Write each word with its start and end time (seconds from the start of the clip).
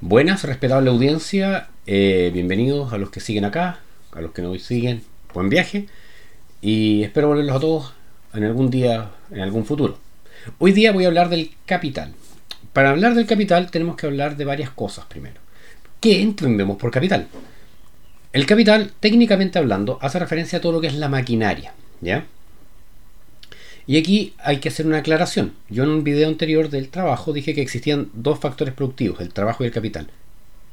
Buenas, 0.00 0.42
respetable 0.42 0.90
audiencia, 0.90 1.68
eh, 1.86 2.30
bienvenidos 2.32 2.92
a 2.92 2.98
los 2.98 3.10
que 3.10 3.20
siguen 3.20 3.44
acá, 3.44 3.78
a 4.10 4.20
los 4.20 4.32
que 4.32 4.42
no 4.42 4.52
siguen, 4.56 5.04
buen 5.32 5.48
viaje 5.48 5.86
y 6.60 7.04
espero 7.04 7.28
volverlos 7.28 7.56
a 7.56 7.60
todos 7.60 7.94
en 8.34 8.42
algún 8.42 8.70
día, 8.70 9.10
en 9.30 9.40
algún 9.40 9.64
futuro. 9.64 9.98
Hoy 10.58 10.72
día 10.72 10.90
voy 10.90 11.04
a 11.04 11.08
hablar 11.08 11.28
del 11.28 11.52
capital. 11.64 12.12
Para 12.72 12.90
hablar 12.90 13.14
del 13.14 13.26
capital 13.26 13.70
tenemos 13.70 13.96
que 13.96 14.06
hablar 14.06 14.36
de 14.36 14.44
varias 14.44 14.70
cosas 14.70 15.04
primero. 15.04 15.40
¿Qué 16.00 16.20
entendemos 16.20 16.76
por 16.76 16.90
capital? 16.90 17.28
El 18.32 18.46
capital, 18.46 18.92
técnicamente 18.98 19.60
hablando, 19.60 19.98
hace 20.00 20.18
referencia 20.18 20.58
a 20.58 20.60
todo 20.60 20.72
lo 20.72 20.80
que 20.80 20.88
es 20.88 20.94
la 20.94 21.08
maquinaria, 21.08 21.74
¿ya? 22.00 22.26
Y 23.90 23.98
aquí 23.98 24.34
hay 24.38 24.58
que 24.60 24.68
hacer 24.68 24.86
una 24.86 24.98
aclaración. 24.98 25.52
Yo 25.68 25.82
en 25.82 25.88
un 25.88 26.04
video 26.04 26.28
anterior 26.28 26.70
del 26.70 26.90
trabajo 26.90 27.32
dije 27.32 27.56
que 27.56 27.60
existían 27.60 28.08
dos 28.12 28.38
factores 28.38 28.72
productivos, 28.72 29.20
el 29.20 29.32
trabajo 29.32 29.64
y 29.64 29.66
el 29.66 29.72
capital. 29.72 30.06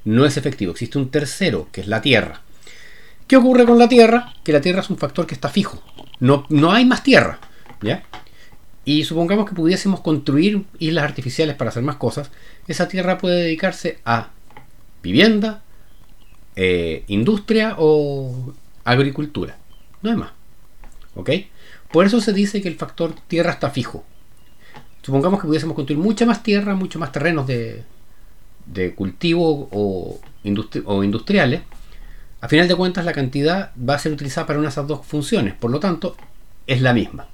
No 0.05 0.23
es 0.23 0.37
efectivo, 0.37 0.71
existe 0.73 0.99
un 0.99 1.09
tercero, 1.09 1.67
que 1.71 1.81
es 1.81 1.87
la 1.87 1.99
tierra. 1.99 2.41
¿Qué 3.25 3.35
ocurre 3.35 3.65
con 3.65 3.79
la 3.79 3.89
tierra? 3.89 4.35
Que 4.43 4.53
la 4.53 4.61
tierra 4.61 4.81
es 4.81 4.91
un 4.91 4.99
factor 4.99 5.25
que 5.25 5.33
está 5.33 5.49
fijo. 5.49 5.81
No, 6.19 6.45
no 6.49 6.71
hay 6.71 6.85
más 6.85 7.01
tierra. 7.01 7.39
¿ya? 7.81 8.03
Y 8.85 9.03
supongamos 9.03 9.49
que 9.49 9.55
pudiésemos 9.55 10.01
construir 10.01 10.65
islas 10.77 11.05
artificiales 11.05 11.55
para 11.55 11.71
hacer 11.71 11.81
más 11.81 11.95
cosas. 11.95 12.29
Esa 12.67 12.87
tierra 12.87 13.17
puede 13.17 13.41
dedicarse 13.45 13.97
a 14.05 14.29
vivienda, 15.01 15.63
eh, 16.55 17.03
industria 17.07 17.77
o 17.79 18.53
agricultura. 18.83 19.57
No 20.03 20.11
hay 20.11 20.17
más. 20.17 20.37
Por 21.91 22.05
eso 22.05 22.21
se 22.21 22.33
dice 22.33 22.61
que 22.61 22.67
el 22.67 22.75
factor 22.75 23.15
tierra 23.27 23.51
está 23.51 23.69
fijo. 23.69 24.03
Supongamos 25.01 25.39
que 25.39 25.47
pudiésemos 25.47 25.75
construir 25.75 26.01
mucha 26.01 26.25
más 26.25 26.43
tierra, 26.43 26.75
mucho 26.75 26.99
más 26.99 27.11
terrenos 27.11 27.47
de, 27.47 27.83
cultivo 28.95 29.69
o, 29.71 30.19
industriales. 30.43 31.61
A 32.41 32.47
final 32.47 32.67
de 32.67 32.75
cuentas, 32.75 33.05
la 33.05 33.13
cantidad 33.13 33.71
va 33.77 33.95
a 33.95 33.99
ser 33.99 34.11
utilizada 34.11 34.45
para 34.45 34.59
una 34.59 34.67
de 34.67 34.71
esas 34.71 34.87
dos 34.87 35.05
funciones. 35.05 35.53
Por 35.53 35.71
lo 35.71 35.79
tanto, 35.79 36.15
es 36.67 36.81
la 36.81 36.93
misma. 36.93 37.27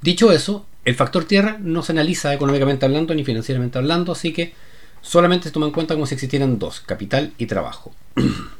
Dicho 0.00 0.32
eso, 0.32 0.66
el 0.84 0.94
factor 0.94 1.24
tierra 1.24 1.58
no 1.60 1.82
se 1.82 1.92
analiza 1.92 2.32
económicamente 2.32 2.86
hablando 2.86 3.14
ni 3.14 3.22
financieramente 3.22 3.76
hablando, 3.76 4.12
así 4.12 4.32
que 4.32 4.54
solamente 5.02 5.44
se 5.44 5.50
toma 5.50 5.66
en 5.66 5.72
cuenta 5.72 5.94
como 5.94 6.06
si 6.06 6.14
existieran 6.14 6.58
dos, 6.58 6.80
capital 6.80 7.34
y 7.36 7.46
trabajo. 7.46 7.94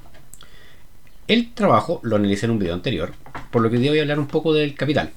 El 1.30 1.52
trabajo 1.52 2.00
lo 2.02 2.16
analicé 2.16 2.46
en 2.46 2.50
un 2.50 2.58
video 2.58 2.74
anterior, 2.74 3.12
por 3.52 3.62
lo 3.62 3.70
que 3.70 3.76
hoy 3.76 3.88
voy 3.88 4.00
a 4.00 4.02
hablar 4.02 4.18
un 4.18 4.26
poco 4.26 4.52
del 4.52 4.74
capital. 4.74 5.12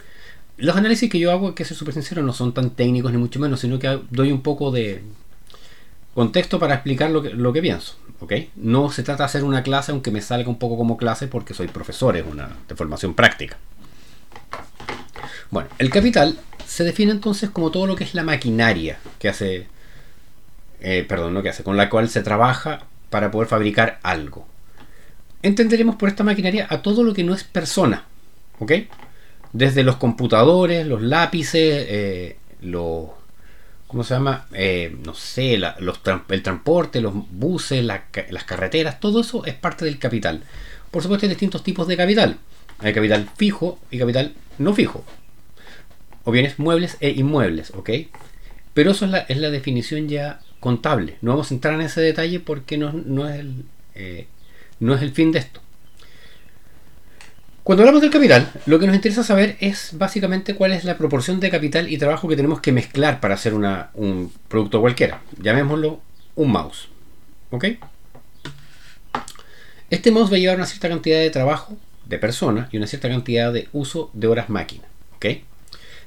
Los 0.58 0.76
análisis 0.76 1.10
que 1.10 1.18
yo 1.18 1.32
hago, 1.32 1.56
que 1.56 1.66
ser 1.66 1.76
súper 1.76 1.96
sincero, 1.96 2.22
no 2.22 2.34
son 2.34 2.54
tan 2.54 2.70
técnicos 2.70 3.12
ni 3.12 3.18
mucho 3.18 3.40
menos, 3.40 3.62
sino 3.62 3.80
que 3.80 4.00
doy 4.12 4.32
un 4.32 4.44
poco 4.44 4.70
de 4.70 5.02
contexto 6.14 6.60
para 6.60 6.76
explicar 6.76 7.10
lo 7.10 7.24
que, 7.24 7.32
lo 7.32 7.52
pienso. 7.52 7.96
No 8.56 8.92
se 8.92 9.02
trata 9.02 9.24
de 9.24 9.26
hacer 9.26 9.44
una 9.44 9.64
clase, 9.64 9.92
aunque 9.92 10.12
me 10.12 10.22
salga 10.22 10.48
un 10.50 10.60
poco 10.60 10.78
como 10.78 10.98
clase, 10.98 11.26
porque 11.28 11.56
soy 11.56 11.68
profesor, 11.68 12.16
es 12.16 12.26
una 12.28 12.58
de 12.68 12.76
formación 12.76 13.16
práctica. 13.16 13.58
Bueno, 15.50 15.68
el 15.80 15.90
capital 15.90 16.38
se 16.64 16.84
define 16.84 17.12
entonces 17.12 17.50
como 17.50 17.72
todo 17.72 17.88
lo 17.88 17.96
que 17.96 18.04
es 18.04 18.14
la 18.14 18.22
maquinaria 18.22 19.00
que 19.18 19.30
hace, 19.30 19.66
eh, 20.80 21.06
perdón, 21.10 21.34
no 21.34 21.42
que 21.42 21.50
hace, 21.50 21.64
con 21.64 21.76
la 21.76 21.90
cual 21.90 22.08
se 22.08 22.22
trabaja 22.22 22.84
para 23.10 23.32
poder 23.32 23.48
fabricar 23.48 24.00
algo 24.04 24.53
entenderemos 25.44 25.96
por 25.98 26.10
esta 26.10 26.24
maquinaria 26.24 26.66
a 26.70 26.82
todo 26.82 27.04
lo 27.04 27.14
que 27.14 27.24
no 27.24 27.34
es 27.34 27.44
persona. 27.44 28.06
¿Ok? 28.60 28.72
Desde 29.52 29.84
los 29.84 29.98
computadores, 29.98 30.88
los 30.88 31.02
lápices, 31.02 31.86
eh, 31.88 32.38
los. 32.62 33.10
¿Cómo 33.88 34.04
se 34.04 34.16
llama? 34.16 34.48
Eh, 34.54 34.96
no 35.06 35.14
sé, 35.14 35.54
el 35.54 36.42
transporte, 36.42 37.00
los 37.00 37.14
buses, 37.30 37.84
las 37.84 38.44
carreteras, 38.46 39.00
todo 39.00 39.22
eso 39.22 39.46
es 39.46 39.54
parte 39.54 39.86
del 39.86 40.00
capital. 40.00 40.42
Por 40.90 41.04
supuesto, 41.04 41.28
hay 41.28 41.30
distintos 41.30 41.64
tipos 41.64 41.88
de 41.88 41.96
capital. 41.96 42.38
Hay 42.80 42.94
capital 42.94 43.30
fijo 43.38 43.78
y 43.92 44.00
capital 44.00 44.34
no 44.58 44.74
fijo. 44.74 45.04
O 46.24 46.32
bienes 46.32 46.58
muebles 46.58 46.98
e 47.02 47.12
inmuebles, 47.12 47.72
¿ok? 47.72 47.90
Pero 48.74 48.92
eso 48.92 49.06
es 49.06 49.12
la, 49.12 49.20
es 49.20 49.38
la 49.38 49.52
definición 49.52 50.10
ya 50.10 50.40
contable. 50.60 51.18
No 51.22 51.32
vamos 51.32 51.52
a 51.52 51.54
entrar 51.54 51.76
en 51.76 51.82
ese 51.82 52.02
detalle 52.02 52.40
porque 52.40 52.78
no, 52.78 52.94
no 52.94 53.30
es 53.30 53.40
el, 53.40 53.66
eh, 53.94 54.28
no 54.80 54.96
es 54.96 55.02
el 55.02 55.12
fin 55.12 55.32
de 55.32 55.40
esto. 55.40 55.62
Cuando 57.64 57.84
hablamos 57.84 58.02
del 58.02 58.12
capital, 58.12 58.52
lo 58.66 58.78
que 58.78 58.88
nos 58.88 58.96
interesa 58.96 59.24
saber 59.24 59.56
es 59.62 59.92
básicamente 59.94 60.54
cuál 60.56 60.74
es 60.74 60.84
la 60.84 60.98
proporción 60.98 61.40
de 61.40 61.50
capital 61.50 61.90
y 61.90 61.98
trabajo 61.98 62.28
que 62.28 62.36
tenemos 62.36 62.60
que 62.60 62.74
mezclar 62.74 63.22
para 63.22 63.36
hacer 63.36 63.54
un 63.54 64.34
producto 64.50 64.82
cualquiera. 64.82 65.22
Llamémoslo 65.42 66.02
un 66.36 66.52
mouse. 66.52 66.90
¿Ok? 67.52 67.66
Este 69.90 70.12
mouse 70.12 70.30
va 70.30 70.36
a 70.36 70.40
llevar 70.40 70.58
una 70.58 70.66
cierta 70.66 70.90
cantidad 70.90 71.20
de 71.20 71.30
trabajo 71.30 71.78
de 72.06 72.18
personas 72.18 72.68
y 72.74 72.78
una 72.78 72.88
cierta 72.88 73.08
cantidad 73.08 73.54
de 73.54 73.70
uso 73.72 74.10
de 74.14 74.28
horas 74.28 74.50
máquina. 74.50 74.84
¿Ok? 75.16 75.26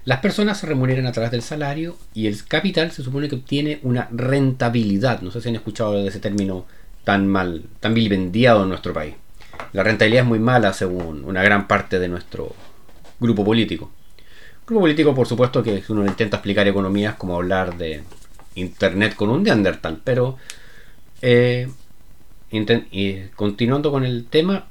Las 0.05 0.21
personas 0.21 0.59
se 0.59 0.67
remuneran 0.67 1.07
a 1.07 1.13
través 1.13 1.31
del 1.31 1.43
salario 1.43 1.97
y 2.13 2.27
el 2.27 2.45
capital 2.45 2.93
se 2.93 3.03
supone 3.03 3.29
que 3.29 3.37
obtiene 3.37 3.81
una 3.83 4.09
rentabilidad. 4.13 5.23
No 5.23 5.31
sé 5.31 5.41
si 5.41 5.49
han 5.49 5.57
escuchado 5.57 5.95
de 5.95 6.07
ese 6.07 6.21
término 6.21 6.67
tan 7.07 7.29
mal, 7.29 7.63
tan 7.79 7.95
vilipendiado 7.95 8.65
en 8.65 8.69
nuestro 8.69 8.93
país. 8.93 9.15
La 9.73 9.85
rentabilidad 9.85 10.25
es 10.25 10.29
muy 10.29 10.41
mala 10.41 10.73
según 10.73 11.25
una 11.25 11.41
gran 11.41 11.69
parte 11.69 12.01
de 12.01 12.09
nuestro 12.09 12.53
grupo 13.21 13.45
político. 13.45 13.93
Grupo 14.67 14.81
político, 14.81 15.15
por 15.15 15.29
supuesto, 15.29 15.63
que 15.63 15.85
uno 15.89 16.05
intenta 16.05 16.39
explicar 16.39 16.67
economías 16.67 17.15
como 17.15 17.37
hablar 17.37 17.79
de 17.79 18.03
Internet 18.57 19.15
con 19.15 19.31
un 19.31 19.45
Neandertal, 19.45 20.01
pero 20.03 20.37
eh, 21.23 21.69
continuando 23.37 23.93
con 23.93 24.05
el 24.05 24.27
tema, 24.27 24.67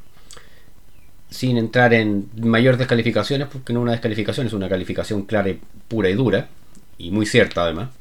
sin 1.29 1.57
entrar 1.57 1.94
en 1.94 2.29
mayor 2.35 2.75
descalificaciones, 2.75 3.47
porque 3.47 3.72
no 3.72 3.79
una 3.79 3.94
descalificación, 3.94 4.47
es 4.47 4.52
una 4.52 4.67
calificación 4.67 5.22
clara 5.22 5.52
y 5.52 5.62
pura 5.88 6.09
y 6.09 6.16
dura, 6.16 6.50
y 6.97 7.12
muy 7.12 7.25
cierta 7.25 7.63
además. 7.63 7.91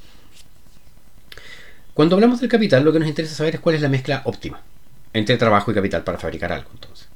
Cuando 1.94 2.16
hablamos 2.16 2.40
del 2.40 2.50
capital, 2.50 2.84
lo 2.84 2.92
que 2.92 2.98
nos 2.98 3.08
interesa 3.08 3.34
saber 3.34 3.54
es 3.54 3.60
cuál 3.60 3.76
es 3.76 3.82
la 3.82 3.88
mezcla 3.88 4.22
óptima 4.24 4.60
entre 5.12 5.36
trabajo 5.36 5.70
y 5.70 5.74
capital 5.74 6.02
para 6.02 6.18
fabricar 6.18 6.52
algo. 6.52 6.68
Entonces, 6.74 7.08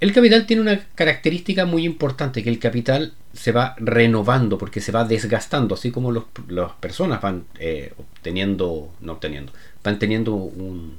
el 0.00 0.12
capital 0.12 0.46
tiene 0.46 0.62
una 0.62 0.86
característica 0.94 1.64
muy 1.66 1.84
importante, 1.84 2.42
que 2.42 2.50
el 2.50 2.58
capital 2.58 3.12
se 3.32 3.52
va 3.52 3.74
renovando 3.78 4.56
porque 4.56 4.80
se 4.80 4.92
va 4.92 5.04
desgastando, 5.04 5.74
así 5.74 5.90
como 5.90 6.12
las 6.12 6.72
personas 6.80 7.20
van 7.20 7.44
eh, 7.58 7.92
obteniendo, 7.96 8.90
no 9.00 9.12
obteniendo, 9.12 9.52
van 9.82 9.98
teniendo 9.98 10.34
un 10.34 10.96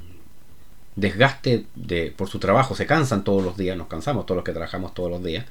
desgaste 0.96 1.66
de, 1.76 2.14
por 2.16 2.30
su 2.30 2.40
trabajo, 2.40 2.76
se 2.76 2.86
cansan 2.86 3.24
todos 3.24 3.44
los 3.44 3.58
días, 3.58 3.78
nos 3.78 3.88
cansamos 3.88 4.26
todos 4.26 4.38
los 4.38 4.46
que 4.46 4.52
trabajamos 4.52 4.94
todos 4.94 5.10
los 5.10 5.24
días, 5.24 5.46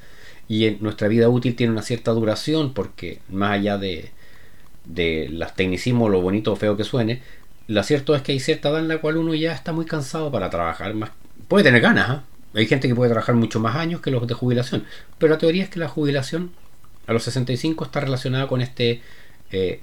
y 0.48 0.78
nuestra 0.81 1.09
vida 1.09 1.28
útil 1.28 1.56
tiene 1.56 1.72
una 1.72 1.82
cierta 1.82 2.12
duración 2.12 2.75
porque 2.75 3.21
más 3.28 3.53
allá 3.53 3.78
de, 3.78 4.12
de 4.84 5.28
las 5.31 5.54
tecnicismos, 5.54 6.10
lo 6.10 6.20
bonito 6.20 6.53
o 6.53 6.56
feo 6.56 6.76
que 6.76 6.84
suene, 6.84 7.22
lo 7.69 7.82
cierto 7.82 8.15
es 8.15 8.22
que 8.22 8.32
hay 8.32 8.41
cierta 8.41 8.70
edad 8.70 8.81
en 8.81 8.88
la 8.88 8.98
cual 8.98 9.16
uno 9.16 9.34
ya 9.34 9.53
está 9.53 9.72
muy 9.72 9.87
cansado 9.87 10.31
para 10.31 10.50
trabajar. 10.50 10.94
Más, 10.94 11.10
puede 11.48 11.65
tener 11.65 11.81
ganas, 11.81 12.10
¿ah? 12.10 12.25
hay 12.54 12.66
gente 12.66 12.88
que 12.88 12.94
puede 12.94 13.10
trabajar 13.10 13.34
mucho 13.34 13.60
más 13.60 13.76
años 13.76 14.00
que 14.00 14.10
los 14.10 14.26
de 14.26 14.34
jubilación, 14.34 14.84
pero 15.19 15.32
la 15.32 15.38
teoría 15.38 15.65
es 15.65 15.71
que 15.71 15.78
la 15.78 15.88
jubilación 15.88 16.53
a 17.06 17.12
los 17.12 17.22
65 17.25 17.84
está 17.84 18.00
relacionada 18.00 18.47
con 18.47 18.60
este 18.60 19.03
eh, 19.50 19.81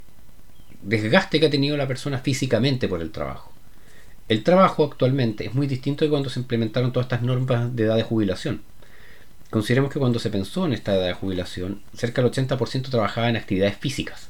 desgaste 0.82 1.40
que 1.40 1.48
ha 1.48 1.50
tenido 1.50 1.78
la 1.78 1.88
persona 1.88 2.20
físicamente 2.20 2.88
por 2.88 3.02
el 3.02 3.12
trabajo. 3.12 3.52
El 4.28 4.44
trabajo 4.44 4.84
actualmente 4.84 5.46
es 5.46 5.56
muy 5.56 5.66
distinto 5.68 6.06
de 6.06 6.12
cuando 6.12 6.30
se 6.30 6.40
implementaron 6.40 6.94
todas 6.94 7.06
estas 7.06 7.24
normas 7.24 7.76
de 7.76 7.84
edad 7.84 7.96
de 7.96 8.04
jubilación. 8.04 8.62
Consideremos 9.50 9.92
que 9.92 10.00
cuando 10.00 10.20
se 10.20 10.30
pensó 10.30 10.66
en 10.66 10.74
esta 10.74 10.96
edad 10.96 11.08
de 11.08 11.14
jubilación, 11.14 11.82
cerca 11.96 12.22
del 12.22 12.32
80% 12.32 12.90
trabajaba 12.90 13.30
en 13.30 13.38
actividades 13.38 13.78
físicas 13.78 14.30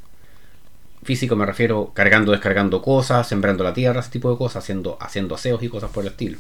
físico 1.04 1.36
me 1.36 1.46
refiero 1.46 1.92
cargando, 1.94 2.32
descargando 2.32 2.82
cosas, 2.82 3.28
sembrando 3.28 3.64
la 3.64 3.74
tierra, 3.74 4.00
ese 4.00 4.12
tipo 4.12 4.30
de 4.32 4.38
cosas, 4.38 4.64
haciendo, 4.64 4.98
haciendo 5.00 5.36
aseos 5.36 5.62
y 5.64 5.70
cosas 5.70 5.92
por 5.92 6.04
el 6.04 6.12
estilo. 6.12 6.38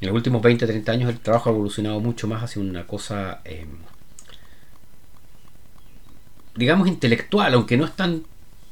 En 0.00 0.08
los 0.08 0.16
últimos 0.16 0.42
20, 0.42 0.66
30 0.66 0.92
años 0.92 1.10
el 1.10 1.20
trabajo 1.20 1.50
ha 1.50 1.52
evolucionado 1.52 2.00
mucho 2.00 2.26
más 2.26 2.42
hacia 2.42 2.62
una 2.62 2.86
cosa, 2.86 3.40
em, 3.44 3.68
digamos, 6.56 6.88
intelectual, 6.88 7.54
aunque 7.54 7.76
no 7.76 7.84
es 7.84 7.92
tan 7.92 8.24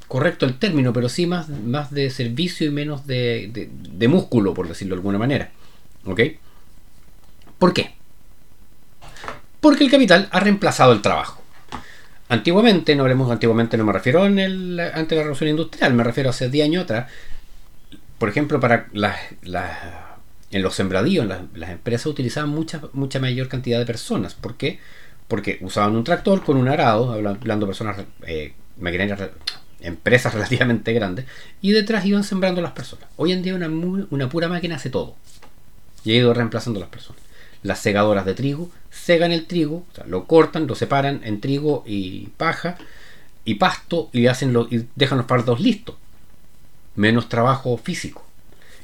correcto 0.08 0.46
el 0.46 0.58
término, 0.58 0.92
pero 0.92 1.08
sí 1.08 1.26
más, 1.26 1.48
más 1.48 1.90
de 1.90 2.08
servicio 2.10 2.66
y 2.66 2.70
menos 2.70 3.06
de, 3.06 3.68
de 3.72 4.08
músculo, 4.08 4.54
por 4.54 4.68
decirlo 4.68 4.94
de 4.94 5.00
alguna 5.00 5.18
manera. 5.18 5.50
¿Ok? 6.04 6.20
¿Por 7.58 7.74
qué? 7.74 7.94
Porque 9.60 9.84
el 9.84 9.90
capital 9.90 10.28
ha 10.30 10.40
reemplazado 10.40 10.92
el 10.92 11.02
trabajo. 11.02 11.42
Antiguamente, 12.28 12.94
no 12.94 13.04
hablemos 13.04 13.30
antiguamente, 13.30 13.78
no 13.78 13.84
me 13.84 13.92
refiero 13.92 14.26
en 14.26 14.38
antes 14.38 15.16
la 15.16 15.22
revolución 15.22 15.48
industrial, 15.50 15.94
me 15.94 16.04
refiero 16.04 16.30
hace 16.30 16.50
10 16.50 16.64
años 16.66 16.84
atrás. 16.84 17.10
Por 18.18 18.28
ejemplo, 18.28 18.60
para 18.60 18.88
las, 18.92 19.18
en 20.50 20.62
los 20.62 20.74
sembradíos, 20.74 21.26
las, 21.26 21.70
empresas 21.70 22.06
utilizaban 22.06 22.50
mucha, 22.50 22.82
mucha 22.92 23.18
mayor 23.18 23.48
cantidad 23.48 23.78
de 23.78 23.86
personas. 23.86 24.34
¿Por 24.34 24.56
qué? 24.56 24.78
Porque 25.26 25.58
usaban 25.62 25.96
un 25.96 26.04
tractor 26.04 26.44
con 26.44 26.58
un 26.58 26.68
arado, 26.68 27.12
hablando 27.12 27.64
de 27.64 27.66
personas, 27.66 27.96
eh, 28.26 28.52
empresas 29.80 30.34
relativamente 30.34 30.92
grandes, 30.92 31.24
y 31.62 31.72
detrás 31.72 32.04
iban 32.04 32.24
sembrando 32.24 32.60
las 32.60 32.72
personas. 32.72 33.08
Hoy 33.16 33.32
en 33.32 33.42
día 33.42 33.54
una, 33.54 33.68
una 33.68 34.28
pura 34.28 34.48
máquina 34.48 34.76
hace 34.76 34.90
todo. 34.90 35.16
Y 36.04 36.12
ha 36.12 36.16
ido 36.16 36.34
reemplazando 36.34 36.78
las 36.78 36.90
personas. 36.90 37.27
Las 37.62 37.80
segadoras 37.80 38.24
de 38.24 38.34
trigo 38.34 38.70
segan 38.90 39.32
el 39.32 39.46
trigo, 39.46 39.84
lo 40.06 40.26
cortan, 40.26 40.66
lo 40.66 40.74
separan 40.74 41.20
en 41.24 41.40
trigo 41.40 41.82
y 41.86 42.28
paja 42.36 42.76
y 43.44 43.54
pasto 43.54 44.10
y, 44.12 44.26
hacen 44.26 44.52
lo, 44.52 44.68
y 44.70 44.86
dejan 44.94 45.18
los 45.18 45.26
pardos 45.26 45.60
listos. 45.60 45.96
Menos 46.94 47.28
trabajo 47.28 47.76
físico. 47.76 48.24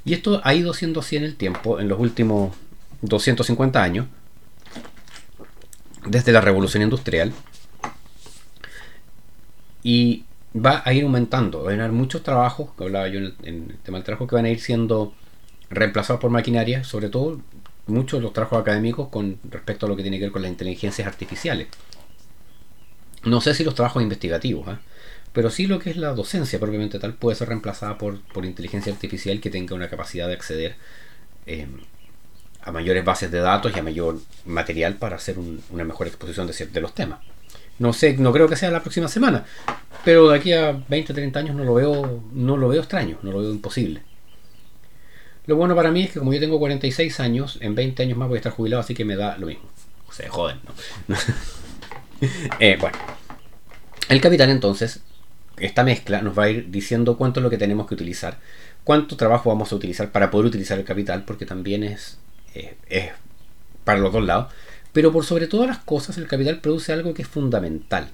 Y 0.05 0.15
esto 0.15 0.41
ha 0.45 0.55
ido 0.55 0.75
siendo 0.75 1.01
así 1.01 1.17
en 1.17 1.25
el 1.25 1.37
tiempo, 1.37 1.81
en 1.81 1.89
los 1.89 1.99
últimos 1.99 2.55
250 3.03 3.83
años, 3.83 4.07
desde 6.07 6.33
la 6.33 6.41
revolución 6.41 6.83
industrial. 6.83 7.33
Y 9.83 10.25
va 10.55 10.83
a 10.85 10.93
ir 10.93 11.05
aumentando. 11.05 11.63
Va 11.63 11.71
a 11.71 11.75
haber 11.75 11.93
muchos 11.93 12.23
trabajos, 12.23 12.71
que 12.77 12.85
hablaba 12.85 13.09
yo 13.09 13.19
en 13.19 13.35
el, 13.45 13.77
tema 13.83 13.99
del 13.99 14.05
trabajo, 14.05 14.27
que 14.27 14.37
van 14.37 14.45
a 14.45 14.51
ir 14.51 14.61
siendo 14.61 15.15
reemplazados 15.71 16.21
por 16.21 16.31
maquinaria, 16.31 16.85
sobre 16.85 17.09
todo 17.09 17.41
muchos 17.87 18.23
los 18.23 18.33
trabajos 18.33 18.61
académicos 18.61 19.09
con 19.09 19.39
respecto 19.45 19.87
a 19.87 19.89
lo 19.89 19.97
que 19.97 20.03
tiene 20.03 20.19
que 20.19 20.25
ver 20.25 20.33
con 20.33 20.43
las 20.43 20.51
inteligencias 20.51 21.07
artificiales. 21.07 21.69
No 23.25 23.41
sé 23.41 23.55
si 23.55 23.65
los 23.65 23.75
trabajos 23.75 24.03
investigativos, 24.03 24.69
¿eh? 24.69 24.79
pero 25.33 25.51
sí 25.51 25.67
lo 25.67 25.79
que 25.79 25.91
es 25.91 25.97
la 25.97 26.13
docencia 26.15 26.59
propiamente 26.61 26.99
tal 26.99 27.15
puede 27.15 27.37
ser 27.37 27.49
reemplazada 27.49 27.99
por, 27.99 28.21
por 28.33 28.45
inteligencia 28.45 28.93
artificial 28.93 29.41
que 29.41 29.51
tenga 29.51 29.75
una 29.75 29.89
capacidad 29.89 30.29
de 30.29 30.35
acceder 30.35 30.77
eh, 31.47 31.67
a 32.63 32.73
mayores 32.73 33.05
bases 33.05 33.31
de 33.31 33.41
datos 33.41 33.73
y 33.75 33.79
a 33.79 33.83
mayor 33.83 34.21
material 34.47 34.97
para 34.97 35.17
hacer 35.17 35.37
una 35.71 35.85
mejor 35.85 36.07
exposición 36.07 36.47
de, 36.47 36.67
de, 36.67 36.81
los 36.81 36.95
temas. 36.95 37.21
No 37.79 37.93
sé, 37.93 38.17
no 38.17 38.33
creo 38.33 38.49
que 38.49 38.57
sea 38.57 38.71
la 38.71 38.81
próxima 38.81 39.09
semana, 39.09 39.45
pero 40.05 40.29
de 40.29 40.39
aquí 40.39 40.53
a 40.53 40.73
20 40.89 41.13
o 41.13 41.15
30 41.15 41.39
años 41.41 41.57
no 41.57 41.65
lo 41.65 41.75
veo, 41.75 42.23
no 42.33 42.57
lo 42.57 42.69
veo 42.69 42.81
extraño, 42.81 43.19
no 43.23 43.33
lo 43.33 43.41
veo 43.41 43.51
imposible. 43.51 44.03
Lo 45.47 45.57
bueno 45.57 45.75
para 45.75 45.91
mí 45.91 46.03
es 46.03 46.11
que 46.11 46.19
como 46.19 46.33
yo 46.33 46.41
tengo 46.41 46.59
46 46.59 47.21
años, 47.21 47.59
en 47.61 47.75
20 47.75 48.03
años 48.03 48.19
más 48.19 48.29
voy 48.29 48.37
a 48.37 48.39
estar 48.39 48.53
jubilado, 48.53 48.81
así 48.81 48.95
que 48.95 49.05
me 49.05 49.17
da 49.17 49.37
lo 49.39 49.47
mismo. 49.47 49.65
O 50.09 50.13
sea, 50.13 50.31
joden, 50.31 50.59
¿no? 51.09 51.17
eh, 52.61 52.77
bueno. 52.81 52.97
El 54.09 54.21
capital 54.21 54.51
entonces 54.51 55.01
esta 55.59 55.85
mezcla 55.85 56.21
nos 56.21 56.37
va 56.39 56.45
a 56.45 56.51
ir 56.51 56.71
diciendo 56.71 57.17
cuánto 57.17 57.41
es 57.41 57.45
lo 57.45 57.51
que 57.51 57.59
tenemos 57.59 57.87
que 57.87 57.95
utilizar, 57.95 58.39
cuánto 58.83 59.17
trabajo 59.17 59.51
vamos 59.51 59.73
a 59.73 59.77
utilizar 59.77 60.11
para 60.11 60.31
poder 60.31 60.47
utilizar 60.47 60.79
el 60.79 60.85
capital, 60.85 61.25
porque 61.25 61.47
también 61.47 61.85
es, 61.85 62.19
es 62.55 63.13
para 63.85 63.99
los 63.99 64.13
dos 64.13 64.25
lados. 64.25 64.53
Pero 64.93 65.13
por 65.13 65.25
sobre 65.25 65.47
todas 65.47 65.69
las 65.69 65.79
cosas, 65.79 66.19
el 66.19 66.27
capital 66.27 66.61
produce 66.61 66.93
algo 66.93 67.15
que 67.15 67.23
es 67.23 67.29
fundamental. 67.29 68.11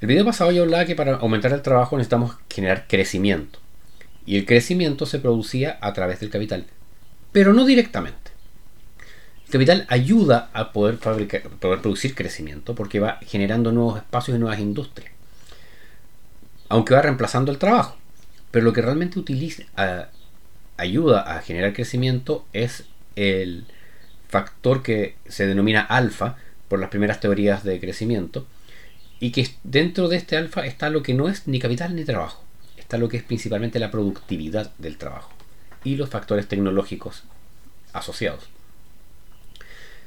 El 0.00 0.08
video 0.08 0.24
pasado 0.24 0.52
yo 0.52 0.62
hablaba 0.62 0.84
que 0.84 0.94
para 0.94 1.16
aumentar 1.16 1.52
el 1.52 1.62
trabajo 1.62 1.96
necesitamos 1.96 2.36
generar 2.50 2.86
crecimiento. 2.86 3.58
Y 4.26 4.36
el 4.36 4.46
crecimiento 4.46 5.06
se 5.06 5.18
producía 5.18 5.78
a 5.80 5.92
través 5.92 6.20
del 6.20 6.30
capital, 6.30 6.66
pero 7.32 7.52
no 7.52 7.64
directamente. 7.64 8.32
El 9.46 9.50
capital 9.50 9.86
ayuda 9.88 10.50
a 10.52 10.72
poder, 10.72 10.98
producir 10.98 12.14
crecimiento 12.14 12.74
porque 12.74 13.00
va 13.00 13.18
generando 13.22 13.72
nuevos 13.72 13.98
espacios 13.98 14.36
y 14.36 14.40
nuevas 14.40 14.58
industrias 14.58 15.14
aunque 16.68 16.94
va 16.94 17.02
reemplazando 17.02 17.52
el 17.52 17.58
trabajo. 17.58 17.96
Pero 18.50 18.64
lo 18.64 18.72
que 18.72 18.82
realmente 18.82 19.22
ayuda 20.76 21.20
a 21.20 21.40
generar 21.40 21.72
crecimiento 21.72 22.46
es 22.52 22.84
el 23.16 23.64
factor 24.28 24.82
que 24.82 25.16
se 25.28 25.46
denomina 25.46 25.80
alfa 25.80 26.36
por 26.68 26.80
las 26.80 26.90
primeras 26.90 27.20
teorías 27.20 27.64
de 27.64 27.80
crecimiento 27.80 28.46
y 29.20 29.30
que 29.30 29.48
dentro 29.62 30.08
de 30.08 30.16
este 30.16 30.36
alfa 30.36 30.66
está 30.66 30.90
lo 30.90 31.02
que 31.02 31.14
no 31.14 31.28
es 31.28 31.46
ni 31.46 31.58
capital 31.58 31.94
ni 31.94 32.04
trabajo, 32.04 32.43
lo 32.98 33.08
que 33.08 33.16
es 33.16 33.22
principalmente 33.22 33.78
la 33.78 33.90
productividad 33.90 34.72
del 34.78 34.96
trabajo 34.96 35.30
y 35.84 35.96
los 35.96 36.08
factores 36.08 36.48
tecnológicos 36.48 37.24
asociados. 37.92 38.48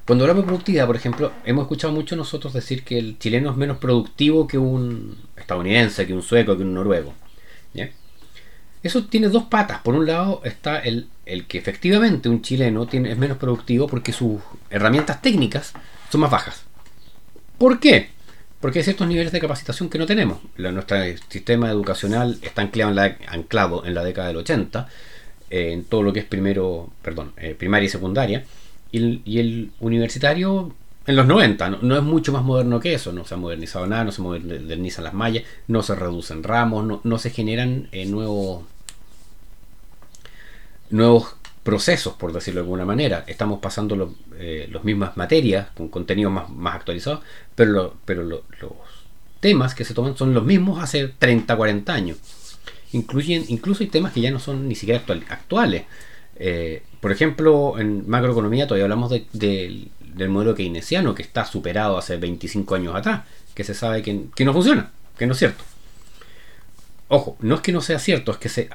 Cuando 0.05 0.23
hablamos 0.23 0.43
de 0.43 0.47
productividad, 0.47 0.87
por 0.87 0.95
ejemplo, 0.95 1.33
hemos 1.43 1.63
escuchado 1.63 1.93
mucho 1.93 2.15
nosotros 2.15 2.53
decir 2.53 2.83
que 2.83 2.97
el 2.97 3.19
chileno 3.19 3.51
es 3.51 3.57
menos 3.57 3.77
productivo 3.77 4.47
que 4.47 4.57
un 4.57 5.17
estadounidense, 5.35 6.07
que 6.07 6.13
un 6.13 6.23
sueco, 6.23 6.55
que 6.55 6.63
un 6.63 6.73
noruego. 6.73 7.13
Eso 8.83 9.03
tiene 9.05 9.27
dos 9.27 9.43
patas. 9.45 9.81
Por 9.81 9.95
un 9.95 10.05
lado 10.05 10.41
está 10.45 10.79
el, 10.79 11.09
el 11.25 11.45
que 11.45 11.57
efectivamente 11.57 12.29
un 12.29 12.41
chileno 12.41 12.87
tiene, 12.87 13.11
es 13.11 13.17
menos 13.17 13.37
productivo 13.37 13.87
porque 13.87 14.13
sus 14.13 14.39
herramientas 14.69 15.21
técnicas 15.21 15.73
son 16.09 16.21
más 16.21 16.31
bajas. 16.31 16.63
¿Por 17.57 17.79
qué? 17.79 18.11
Porque 18.59 18.79
hay 18.79 18.83
ciertos 18.83 19.07
niveles 19.07 19.31
de 19.31 19.39
capacitación 19.39 19.89
que 19.89 19.99
no 19.99 20.05
tenemos. 20.05 20.39
nuestro 20.57 20.97
sistema 21.29 21.69
educacional 21.69 22.39
está 22.41 22.63
anclado 22.63 22.89
en 22.89 22.95
la, 22.95 23.17
anclado 23.27 23.85
en 23.85 23.93
la 23.93 24.03
década 24.03 24.29
del 24.29 24.37
80, 24.37 24.87
eh, 25.49 25.71
en 25.73 25.83
todo 25.83 26.01
lo 26.03 26.11
que 26.11 26.19
es 26.19 26.25
primero, 26.25 26.89
perdón, 27.01 27.33
eh, 27.37 27.55
primaria 27.57 27.85
y 27.85 27.89
secundaria 27.89 28.43
y 28.91 29.39
el, 29.39 29.71
universitario 29.79 30.73
en 31.05 31.15
los 31.15 31.25
90, 31.25 31.69
no, 31.69 31.95
es 31.95 32.03
mucho 32.03 32.33
más 32.33 32.43
moderno 32.43 32.79
que 32.79 32.93
eso, 32.93 33.13
no 33.13 33.25
se 33.25 33.33
ha 33.33 33.37
modernizado 33.37 33.87
nada, 33.87 34.03
no 34.03 34.11
se 34.11 34.21
modernizan 34.21 35.05
las 35.05 35.13
mallas, 35.13 35.43
no 35.67 35.81
se 35.81 35.95
reducen 35.95 36.43
ramos, 36.43 37.01
no, 37.03 37.17
se 37.17 37.29
generan 37.29 37.87
eh, 37.93 38.05
nuevos, 38.05 38.65
nuevos 40.89 41.36
procesos, 41.67 42.13
por 42.13 42.31
decirlo 42.31 42.61
de 42.61 42.63
alguna 42.63 42.85
manera. 42.85 43.25
Estamos 43.27 43.59
pasando 43.59 43.97
las 43.97 44.07
eh, 44.39 44.71
mismas 44.83 45.17
materias 45.17 45.67
con 45.75 45.89
contenidos 45.89 46.31
más, 46.31 46.49
más 46.49 46.75
actualizados, 46.75 47.19
pero, 47.55 47.93
pero 48.05 48.23
los 48.23 48.41
temas 49.41 49.75
que 49.75 49.83
se 49.83 49.93
toman 49.93 50.15
son 50.15 50.33
los 50.33 50.45
mismos 50.45 50.81
hace 50.81 51.09
30, 51.09 51.57
40 51.57 51.93
años. 51.93 52.17
Incluyen, 52.93 53.43
incluso 53.49 53.83
hay 53.83 53.89
temas 53.89 54.13
que 54.13 54.21
ya 54.21 54.31
no 54.31 54.39
son 54.39 54.69
ni 54.69 54.75
siquiera 54.75 55.03
actuales. 55.27 55.83
Eh, 56.37 56.83
por 57.01 57.11
ejemplo, 57.11 57.77
en 57.77 58.09
macroeconomía 58.09 58.65
todavía 58.65 58.85
hablamos 58.85 59.11
del 59.11 59.91
modelo 60.29 60.55
keynesiano 60.55 61.13
que 61.13 61.23
está 61.23 61.43
superado 61.43 61.97
hace 61.97 62.15
25 62.15 62.75
años 62.75 62.95
atrás, 62.95 63.23
que 63.53 63.65
se 63.65 63.73
sabe 63.73 64.01
que, 64.01 64.45
no 64.45 64.53
funciona, 64.53 64.91
que 65.17 65.27
no 65.27 65.33
es 65.33 65.39
cierto. 65.39 65.65
Ojo, 67.09 67.37
no 67.39 67.55
es 67.55 67.61
que 67.61 67.71
no 67.71 67.81
sea 67.81 67.99
cierto, 67.99 68.31
es 68.31 68.37
que 68.37 68.49
se 68.49 68.69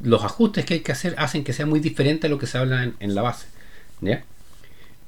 los 0.00 0.24
ajustes 0.24 0.64
que 0.64 0.74
hay 0.74 0.80
que 0.80 0.92
hacer 0.92 1.14
hacen 1.18 1.42
que 1.42 1.52
sea 1.52 1.66
muy 1.66 1.80
diferente 1.80 2.28
a 2.28 2.30
lo 2.30 2.38
que 2.38 2.46
se 2.46 2.58
habla 2.58 2.92
en, 2.98 3.14
la 3.14 3.22
base. 3.22 3.48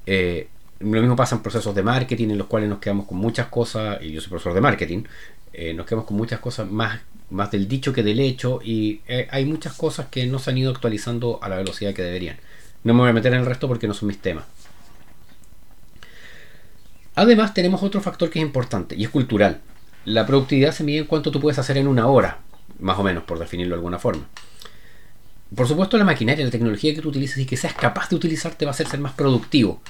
Eh, 0.07 0.49
lo 0.81 1.01
mismo 1.01 1.15
pasa 1.15 1.37
en 1.37 1.43
procesos 1.43 1.75
de 1.75 1.83
marketing 1.83 2.31
en 2.31 2.39
los 2.39 2.49
cuales 2.49 2.69
nos 2.69 2.79
quedamos 2.81 3.07
con 3.07 3.19
muchas 3.19 3.47
cosas, 3.47 4.03
y 4.03 4.13
yo 4.13 4.21
soy 4.21 4.31
profesor 4.31 4.55
de 4.55 4.61
marketing, 4.61 5.05
eh, 5.53 5.73
nos 5.73 5.87
quedamos 5.87 6.07
con 6.07 6.17
muchas 6.17 6.41
cosas 6.41 6.69
más 6.69 7.01
del 7.51 7.69
dicho 7.69 7.93
que 7.93 8.03
del 8.03 8.21
hecho 8.21 8.61
y 8.63 9.01
eh, 9.07 9.29
hay 9.31 9.45
muchas 9.45 9.75
cosas 9.75 10.07
que 10.11 10.27
no 10.27 10.39
se 10.39 10.51
han 10.51 10.59
ido 10.59 10.73
actualizando 10.73 11.39
a 11.43 11.49
la 11.49 11.57
velocidad 11.57 11.95
que 11.95 12.03
deberían. 12.03 12.37
No 12.83 12.93
me 12.93 13.01
voy 13.01 13.11
a 13.11 13.13
meter 13.13 13.33
en 13.33 13.41
el 13.41 13.47
resto 13.47 13.69
porque 13.69 13.89
no 13.89 13.95
son 13.95 14.09
mis 14.09 14.19
temas. 14.19 14.45
Además 17.15 17.55
tenemos 17.55 17.83
otro 17.83 18.01
factor 18.01 18.31
que 18.31 18.41
es 18.41 18.45
importante 18.45 18.97
y 18.97 19.05
es 19.05 19.11
cultural. 19.11 19.61
La 20.05 20.27
productividad 20.27 20.73
se 20.73 20.85
mide 20.85 20.99
en 20.99 21.07
cuánto 21.07 21.31
tú 21.31 21.41
puedes 21.41 21.59
hacer 21.59 21.79
en 21.79 21.87
una 21.87 22.09
hora, 22.09 22.41
más 22.79 22.99
o 22.99 23.03
menos, 23.03 23.25
por 23.25 23.39
definirlo 23.39 23.75
de 23.75 23.79
alguna 23.79 23.99
forma. 23.99 24.25
Por 25.55 25.69
supuesto 25.69 25.97
la 25.97 26.05
maquinaria, 26.05 26.45
la 26.45 26.51
tecnología 26.51 26.95
que 26.95 27.01
tú 27.01 27.11
utilices 27.11 27.39
y 27.39 27.47
que 27.47 27.57
seas 27.57 27.75
capaz 27.75 28.09
de 28.09 28.17
utilizar 28.17 28.55
te 28.55 28.65
va 28.65 28.71
a 28.71 28.75
hacer 28.75 28.89
ser 28.89 29.01
más 29.01 29.13
productivo. 29.13 29.81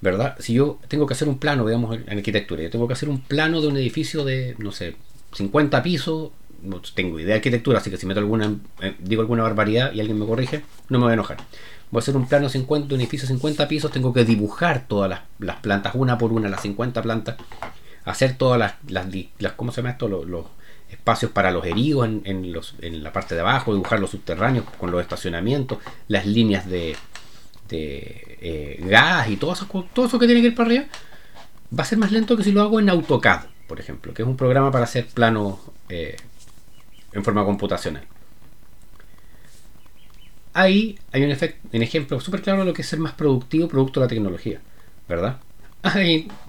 ¿Verdad? 0.00 0.36
Si 0.38 0.52
yo 0.52 0.78
tengo 0.88 1.06
que 1.06 1.14
hacer 1.14 1.28
un 1.28 1.38
plano, 1.38 1.64
veamos 1.64 1.96
en 1.96 2.18
arquitectura, 2.18 2.62
yo 2.62 2.70
tengo 2.70 2.86
que 2.86 2.92
hacer 2.92 3.08
un 3.08 3.20
plano 3.20 3.62
de 3.62 3.68
un 3.68 3.76
edificio 3.78 4.24
de, 4.24 4.54
no 4.58 4.70
sé, 4.70 4.96
50 5.32 5.82
pisos 5.82 6.32
no 6.64 6.80
tengo 6.94 7.20
idea 7.20 7.28
de 7.28 7.34
arquitectura, 7.34 7.78
así 7.78 7.90
que 7.90 7.96
si 7.96 8.06
meto 8.06 8.20
alguna, 8.20 8.56
eh, 8.80 8.96
digo 8.98 9.22
alguna 9.22 9.42
barbaridad 9.42 9.92
y 9.92 10.00
alguien 10.00 10.18
me 10.18 10.26
corrige, 10.26 10.62
no 10.88 10.98
me 10.98 11.04
voy 11.04 11.10
a 11.12 11.14
enojar. 11.14 11.36
Voy 11.90 12.00
a 12.00 12.02
hacer 12.02 12.16
un 12.16 12.26
plano 12.26 12.48
50, 12.48 12.88
de 12.88 12.94
un 12.94 13.00
edificio 13.00 13.28
50 13.28 13.68
pisos, 13.68 13.90
tengo 13.92 14.12
que 14.12 14.24
dibujar 14.24 14.86
todas 14.88 15.20
las, 15.38 15.56
plantas, 15.56 15.94
una 15.94 16.18
por 16.18 16.32
una, 16.32 16.48
las 16.48 16.62
50 16.62 17.02
plantas, 17.02 17.36
hacer 18.04 18.36
todas 18.36 18.58
las, 18.58 18.74
las, 18.88 19.52
¿cómo 19.52 19.70
se 19.70 19.76
llama 19.76 19.90
esto? 19.90 20.08
Los, 20.08 20.46
espacios 20.94 21.30
para 21.30 21.50
los 21.50 21.64
heridos 21.66 22.08
en, 22.24 23.02
la 23.02 23.12
parte 23.12 23.34
de 23.34 23.40
abajo, 23.40 23.72
dibujar 23.72 24.00
los 24.00 24.10
subterráneos 24.10 24.64
con 24.78 24.90
los 24.90 25.00
estacionamientos, 25.00 25.78
las 26.08 26.26
líneas 26.26 26.68
de, 26.68 26.96
eh, 27.70 28.80
gas 28.84 29.28
y 29.28 29.36
todo 29.36 29.52
eso, 29.52 29.66
todo 29.92 30.06
eso 30.06 30.18
que 30.18 30.26
tiene 30.26 30.40
que 30.40 30.48
ir 30.48 30.54
para 30.54 30.68
arriba, 30.68 30.84
va 31.76 31.82
a 31.82 31.86
ser 31.86 31.98
más 31.98 32.12
lento 32.12 32.36
que 32.36 32.44
si 32.44 32.52
lo 32.52 32.62
hago 32.62 32.80
en 32.80 32.88
AutoCAD, 32.88 33.46
por 33.66 33.80
ejemplo, 33.80 34.14
que 34.14 34.22
es 34.22 34.28
un 34.28 34.36
programa 34.36 34.70
para 34.70 34.84
hacer 34.84 35.06
planos 35.06 35.58
eh, 35.88 36.16
en 37.12 37.24
forma 37.24 37.44
computacional. 37.44 38.04
Ahí 40.52 40.98
hay 41.10 41.24
un, 41.24 41.30
efecto, 41.30 41.68
un 41.72 41.82
ejemplo 41.82 42.20
súper 42.20 42.42
claro 42.42 42.60
de 42.60 42.66
lo 42.66 42.72
que 42.72 42.82
es 42.82 42.88
ser 42.88 43.00
más 43.00 43.12
productivo 43.12 43.66
producto 43.66 44.00
de 44.00 44.06
la 44.06 44.08
tecnología, 44.08 44.60
¿verdad? 45.08 45.40
Ah, 45.86 46.00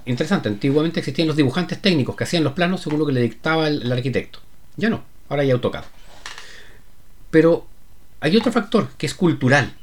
interesante, 0.06 0.48
antiguamente 0.48 1.02
existían 1.02 1.28
los 1.28 1.36
dibujantes 1.36 1.82
técnicos 1.82 2.16
que 2.16 2.24
hacían 2.24 2.46
los 2.46 2.54
planos 2.54 2.80
según 2.80 3.00
lo 3.00 3.06
que 3.06 3.12
le 3.12 3.22
dictaba 3.22 3.68
el, 3.68 3.92
arquitecto. 3.92 4.40
Ya 4.78 4.90
no, 4.90 5.04
ahora 5.28 5.44
hay 5.44 5.52
AutoCAD. 5.52 5.84
Pero 7.32 7.68
hay 8.22 8.38
otro 8.38 8.54
factor 8.54 8.88
que 8.98 9.06
es 9.06 9.14
cultural. 9.14 9.74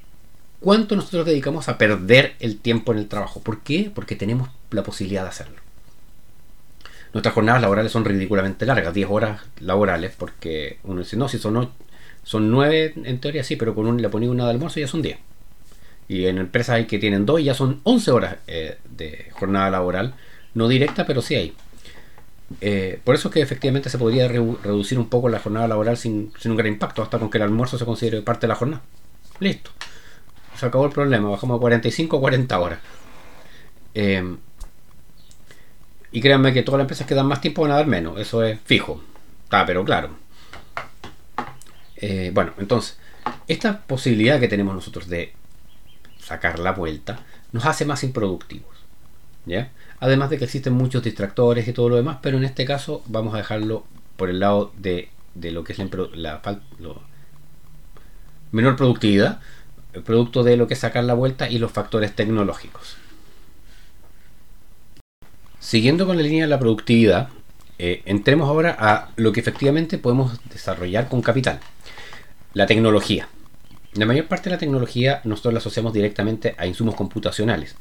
¿Cuánto 0.59 0.97
nosotros 0.97 1.27
dedicamos 1.27 1.69
a 1.69 1.77
perder 1.77 2.35
el 2.41 2.61
tiempo 2.61 2.93
en 2.93 2.99
el 2.99 3.09
trabajo? 3.09 3.43
¿Por 3.43 3.61
qué? 3.61 3.93
Porque 3.95 4.17
tenemos 4.17 4.49
la 4.71 4.83
posibilidad 4.83 5.23
de 5.23 5.29
hacerlo. 5.29 5.57
Nuestras 7.13 7.35
jornadas 7.35 7.61
laborales 7.61 7.93
son 7.93 8.07
ridículamente 8.07 8.65
largas, 8.65 8.95
10 8.95 9.09
horas 9.11 9.43
laborales, 9.61 10.15
porque 10.17 10.79
uno 10.85 11.01
dice, 11.01 11.19
no, 11.19 11.29
si 11.29 11.39
son, 11.39 11.69
son 12.23 12.51
9 12.51 12.95
en 13.05 13.21
teoría 13.21 13.45
sí, 13.45 13.57
pero 13.57 13.75
con 13.75 13.87
un, 13.87 14.01
le 14.01 14.09
poní 14.09 14.29
una 14.29 14.45
de 14.45 14.53
almuerzo 14.53 14.81
ya 14.81 14.89
son 14.89 15.03
10. 15.03 15.19
Y 16.09 16.27
en 16.27 16.39
empresas 16.39 16.77
hay 16.77 16.87
que 16.87 16.99
tienen 16.99 17.25
2 17.27 17.41
y 17.41 17.45
ya 17.45 17.55
son 17.55 17.81
11 17.85 18.11
horas 18.11 18.37
eh, 18.47 18.79
de 18.91 19.29
jornada 19.33 19.71
laboral, 19.71 20.15
no 20.55 20.69
directa, 20.69 21.07
pero 21.07 21.23
sí 21.23 21.35
hay. 21.35 21.55
Eh, 22.61 23.01
por 23.03 23.15
eso 23.15 23.29
es 23.29 23.35
que 23.35 23.41
efectivamente 23.41 23.89
se 23.89 23.99
podría 23.99 24.29
reducir 24.29 24.99
un 24.99 25.09
poco 25.09 25.29
la 25.29 25.39
jornada 25.39 25.69
laboral 25.69 25.97
sin, 25.97 26.33
sin 26.39 26.51
un 26.51 26.57
gran 26.57 26.73
impacto, 26.73 27.03
hasta 27.03 27.19
con 27.19 27.31
que 27.31 27.39
el 27.39 27.45
almuerzo 27.45 27.79
se 27.79 27.85
considere 27.85 28.21
parte 28.23 28.43
de 28.43 28.49
la 28.49 28.57
jornada. 28.57 28.83
Listo. 29.41 29.71
Se 30.57 30.67
acabó 30.67 30.87
el 30.87 30.93
problema, 30.93 31.31
bajamos 31.31 31.57
a 31.57 31.61
45 31.61 32.17
o 32.17 32.21
40 32.21 32.59
horas. 32.59 32.79
Eh, 33.95 34.37
y 36.13 36.21
créanme 36.21 36.53
que 36.53 36.63
todas 36.63 36.79
las 36.79 36.85
empresas 36.85 37.07
que 37.07 37.15
dan 37.15 37.27
más 37.27 37.41
tiempo 37.41 37.63
van 37.63 37.73
a 37.73 37.77
dar 37.77 37.87
menos, 37.87 38.21
eso 38.21 38.45
es 38.45 38.61
fijo. 38.65 39.03
Está, 39.45 39.65
pero 39.65 39.85
claro. 39.85 40.11
Eh, 41.97 42.31
bueno, 42.35 42.53
entonces, 42.59 42.99
esta 43.49 43.81
posibilidad 43.81 44.39
que 44.39 44.49
tenemos 44.49 44.75
nosotros 44.75 45.09
de 45.09 45.33
sacar 46.33 46.59
la 46.59 46.73
vuelta 46.73 47.21
nos 47.53 47.67
hace 47.67 47.85
más 47.85 48.03
improductivos. 48.05 48.75
¿ya? 49.45 49.71
Además 50.01 50.31
de 50.31 50.39
que 50.39 50.45
existen 50.45 50.73
muchos 50.73 51.03
distractores 51.03 51.69
y 51.69 51.73
todo 51.73 51.89
lo 51.91 51.97
demás, 51.97 52.19
pero 52.23 52.39
en 52.39 52.45
este 52.45 52.65
caso 52.65 53.03
vamos 53.07 53.35
a 53.35 53.39
dejarlo 53.39 53.85
por 54.17 54.31
el 54.31 54.41
lado 54.41 54.73
de, 54.79 55.11
lo 55.35 55.63
que 55.63 55.73
es 55.75 55.79
la, 55.79 56.41
la 56.41 56.43
menor 58.51 58.77
productividad, 58.77 59.41
el 59.93 60.03
producto 60.03 60.43
de 60.43 60.57
lo 60.57 60.67
que 60.67 60.75
es 60.75 60.81
sacar 60.81 61.05
la 61.05 61.15
vuelta 61.15 61.51
y 61.51 61.59
los 61.59 61.71
factores 61.71 62.15
tecnológicos. 62.15 62.97
Siguiendo 65.61 66.07
con 66.07 66.17
la 66.17 66.23
línea 66.23 66.45
de 66.45 66.51
la 66.51 66.59
productividad, 66.59 67.29
eh, 67.79 68.03
entremos 68.07 68.49
ahora 68.49 68.77
a 68.79 69.11
lo 69.17 69.33
que 69.33 69.41
efectivamente 69.41 69.99
podemos 69.99 70.41
desarrollar 70.51 71.09
con 71.09 71.21
capital, 71.21 71.61
la 72.55 72.67
tecnología. 72.67 73.29
La 73.95 74.07
mayor 74.07 74.27
parte 74.27 74.49
de 74.49 74.57
la 74.57 74.59
tecnología 74.59 75.21
nosotros 75.25 75.53
la 75.53 75.59
asociamos 75.59 75.93
directamente 75.93 76.55
a 76.57 76.67
insumos 76.67 76.95
computacionales. 76.95 77.77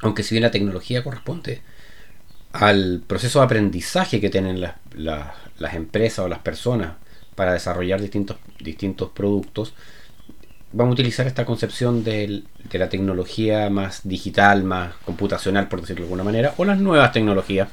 Aunque 0.00 0.22
si 0.22 0.34
bien 0.34 0.42
la 0.42 0.50
tecnología 0.50 1.02
corresponde 1.02 1.62
al 2.52 3.02
proceso 3.06 3.40
de 3.40 3.44
aprendizaje 3.44 4.20
que 4.20 4.30
tienen 4.30 4.60
las 4.60 5.74
empresas 5.74 6.20
o 6.20 6.28
las 6.28 6.38
personas 6.40 6.92
para 7.34 7.52
desarrollar 7.52 8.00
distintos, 8.00 8.36
distintos 8.60 9.10
productos, 9.10 9.74
vamos 10.72 10.92
a 10.92 10.94
utilizar 10.94 11.26
esta 11.26 11.44
concepción 11.44 12.04
de, 12.04 12.44
la 12.72 12.88
tecnología 12.88 13.68
más 13.70 14.06
digital, 14.06 14.62
más 14.62 14.94
computacional, 15.04 15.68
por 15.68 15.80
decirlo 15.80 16.02
de 16.02 16.06
alguna 16.06 16.24
manera, 16.24 16.54
o 16.56 16.64
las 16.64 16.78
nuevas 16.78 17.12
tecnologías 17.12 17.68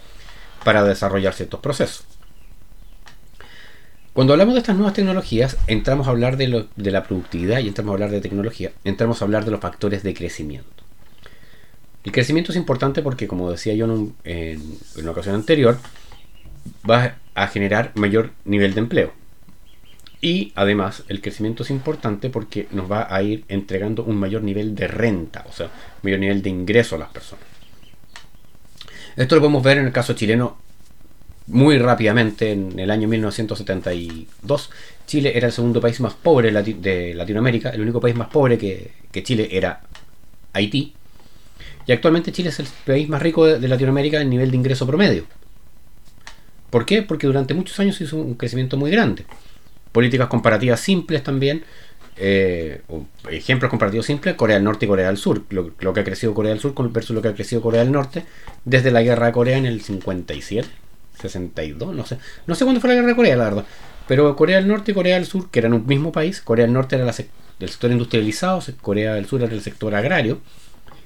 para 0.64 0.84
desarrollar 0.84 1.34
ciertos 1.34 1.60
procesos. 1.60 2.06
Cuando 4.18 4.34
hablamos 4.34 4.56
de 4.56 4.62
estas 4.62 4.76
nuevas 4.76 4.96
tecnologías, 4.96 5.58
entramos 5.68 6.08
a 6.08 6.10
hablar 6.10 6.38
de, 6.38 6.48
la 6.48 7.04
productividad 7.04 7.60
y 7.60 7.68
entramos 7.68 7.92
a 7.92 7.94
hablar 7.94 8.10
de 8.10 8.20
tecnología, 8.20 8.72
entramos 8.84 9.22
a 9.22 9.26
hablar 9.26 9.46
de 9.46 9.52
los 9.52 9.60
factores 9.60 10.02
de 10.02 10.16
crecimiento. 10.16 10.84
El 12.04 12.12
crecimiento 12.12 12.52
es 12.52 12.58
importante 12.58 13.04
porque, 13.04 13.28
como 13.28 13.52
decía 13.52 13.76
yo 13.76 13.86
en, 14.24 14.80
una 14.98 15.12
ocasión 15.12 15.36
anterior, 15.36 15.78
va 16.90 17.18
a 17.36 17.46
generar 17.46 17.92
mayor 17.94 18.32
nivel 18.44 18.74
de 18.74 18.80
empleo. 18.80 19.14
Y 20.20 20.52
además 20.56 21.04
el 21.10 21.22
crecimiento 21.22 21.62
es 21.62 21.70
importante 21.70 22.32
porque 22.32 22.68
nos 22.72 22.92
va 22.92 23.14
a 23.16 23.22
ir 23.22 23.46
entregando 23.50 24.04
un 24.04 24.16
mayor 24.16 24.42
nivel 24.42 24.74
de 24.74 24.88
renta, 24.88 25.46
o 25.48 25.54
sea, 25.54 25.70
mayor 26.02 26.18
nivel 26.18 26.42
de 26.42 26.50
ingreso 26.50 26.96
a 26.96 26.98
las 26.98 27.10
personas. 27.10 27.46
Esto 29.16 29.36
lo 29.36 29.42
podemos 29.42 29.62
ver 29.62 29.78
en 29.78 29.86
el 29.86 29.94
caso 29.94 30.14
chileno 30.14 30.58
muy 31.48 31.78
rápidamente. 31.78 32.52
En 32.52 32.80
el 32.80 32.92
año 32.92 33.08
1972, 33.08 34.70
Chile 35.06 35.34
era 35.36 35.48
el 35.48 35.54
segundo 35.54 35.82
país 35.82 36.00
más 36.00 36.14
pobre 36.14 36.52
de 36.52 37.14
Latinoamérica. 37.14 37.70
El 37.70 37.82
único 37.82 38.00
país 38.00 38.16
más 38.16 38.30
pobre 38.30 38.58
que, 38.58 39.24
Chile 39.24 39.50
era 39.52 39.82
Haití. 40.54 40.94
Y 41.86 41.92
actualmente 41.92 42.32
Chile 42.32 42.50
es 42.50 42.60
el 42.60 42.68
país 42.86 43.10
más 43.10 43.22
rico 43.22 43.46
de, 43.46 43.68
Latinoamérica 43.68 44.22
en 44.22 44.30
nivel 44.30 44.52
de 44.52 44.58
ingreso 44.58 44.86
promedio. 44.86 45.26
¿Por 46.70 46.86
qué? 46.86 47.02
Porque 47.02 47.28
durante 47.28 47.54
muchos 47.54 47.80
años 47.80 48.00
hizo 48.02 48.18
un 48.18 48.36
crecimiento 48.36 48.76
muy 48.78 48.92
grande 48.92 49.26
políticas 49.98 50.28
comparativas 50.28 50.80
simples 50.80 51.24
también. 51.24 51.64
Eh, 52.18 52.82
ejemplos 53.32 53.72
comparativos 53.72 54.06
simples, 54.06 54.36
Corea 54.36 54.58
del 54.58 54.64
Norte 54.64 54.86
y 54.86 54.88
Corea 54.88 55.08
del 55.08 55.18
Sur, 55.18 55.42
lo, 55.50 55.94
que 55.94 56.00
ha 56.00 56.04
crecido 56.04 56.36
Corea 56.36 56.52
del 56.52 56.60
Sur 56.60 56.76
versus 56.92 57.16
lo 57.16 57.22
que 57.24 57.30
ha 57.30 57.34
crecido 57.34 57.64
Corea 57.64 57.84
del 57.84 57.92
Norte 57.92 58.24
desde 58.64 58.92
la 58.92 59.02
guerra 59.02 59.26
de 59.26 59.32
Corea 59.32 59.58
en 59.58 59.66
el 59.66 59.82
57, 59.82 60.68
62, 61.20 61.96
no 61.96 62.06
sé, 62.06 62.18
no 62.46 62.56
sé 62.56 62.64
cuándo 62.64 62.82
fue 62.82 62.90
la 62.90 62.96
guerra 62.96 63.08
de 63.08 63.16
Corea, 63.16 63.36
la 63.36 63.44
verdad, 63.46 63.66
pero 64.08 64.36
Corea 64.36 64.58
del 64.58 64.68
Norte 64.68 64.92
y 64.92 64.94
Corea 64.94 65.16
del 65.16 65.26
Sur, 65.26 65.50
que 65.50 65.60
eran 65.60 65.74
un 65.74 65.86
mismo 65.86 66.12
país, 66.12 66.42
Corea 66.42 66.66
del 66.66 66.74
Norte 66.74 66.96
era 66.96 67.06
el 67.06 67.70
sector 67.70 67.92
industrializado, 67.92 68.62
Corea 68.82 69.16
del 69.16 69.26
Sur 69.26 69.42
era 69.42 69.54
el 69.54 69.62
sector 69.62 69.94
agrario, 69.96 70.42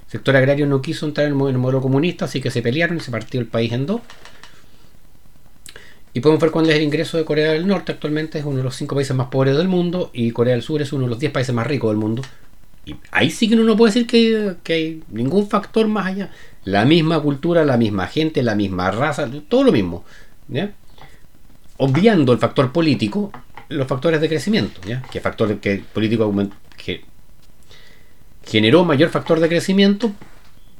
el 0.06 0.12
sector 0.12 0.36
agrario 0.36 0.68
no 0.68 0.82
quiso 0.82 1.06
entrar 1.06 1.28
en 1.28 1.34
el 1.34 1.58
modelo 1.58 1.82
comunista, 1.82 2.26
así 2.26 2.42
que 2.42 2.52
se 2.52 2.62
pelearon 2.62 2.98
y 2.98 3.00
se 3.00 3.12
partió 3.12 3.40
el 3.40 3.48
país 3.48 3.72
en 3.72 3.86
dos. 3.86 4.02
Y 6.14 6.20
podemos 6.20 6.42
ver 6.42 6.52
cuál 6.52 6.70
es 6.70 6.76
el 6.76 6.82
ingreso 6.82 7.18
de 7.18 7.24
Corea 7.24 7.54
del 7.54 7.66
Norte. 7.66 7.94
Actualmente 7.94 8.38
es 8.38 8.46
uno 8.46 8.58
de 8.58 8.64
los 8.64 8.76
cinco 8.76 8.96
países 8.96 9.16
más 9.16 9.28
pobres 9.28 9.56
del 9.56 9.70
mundo 9.70 10.10
y 10.14 10.32
Corea 10.32 10.54
del 10.54 10.62
Sur 10.62 10.82
es 10.82 10.92
uno 10.92 11.06
de 11.06 11.10
los 11.12 11.20
10 11.20 11.32
países 11.32 11.56
más 11.56 11.66
ricos 11.66 11.90
del 11.90 11.98
mundo. 11.98 12.22
Y 12.86 12.96
ahí 13.12 13.30
sí 13.30 13.48
que 13.48 13.56
uno 13.56 13.64
no 13.64 13.78
puede 13.78 13.94
decir 13.94 14.08
que, 14.08 14.74
hay 14.74 15.04
ningún 15.10 15.48
factor 15.48 15.88
más 15.88 16.08
allá. 16.08 16.32
La 16.64 16.86
misma 16.86 17.20
cultura, 17.20 17.64
la 17.66 17.78
misma 17.78 18.08
gente, 18.08 18.44
la 18.44 18.56
misma 18.56 18.92
raza, 18.92 19.30
todo 19.48 19.64
lo 19.64 19.72
mismo. 19.72 20.04
Obviando 21.78 22.34
el 22.34 22.40
factor 22.40 22.72
político, 22.72 23.32
los 23.70 23.88
factores 23.88 24.22
de 24.22 24.30
crecimiento. 24.30 24.82
¿ya? 24.88 25.02
Que 25.04 25.20
factor 25.20 25.60
que 25.60 25.84
político 25.94 26.34
que 26.78 27.04
generó 28.44 28.84
mayor 28.84 29.10
factor 29.10 29.40
de 29.40 29.48
crecimiento 29.48 30.12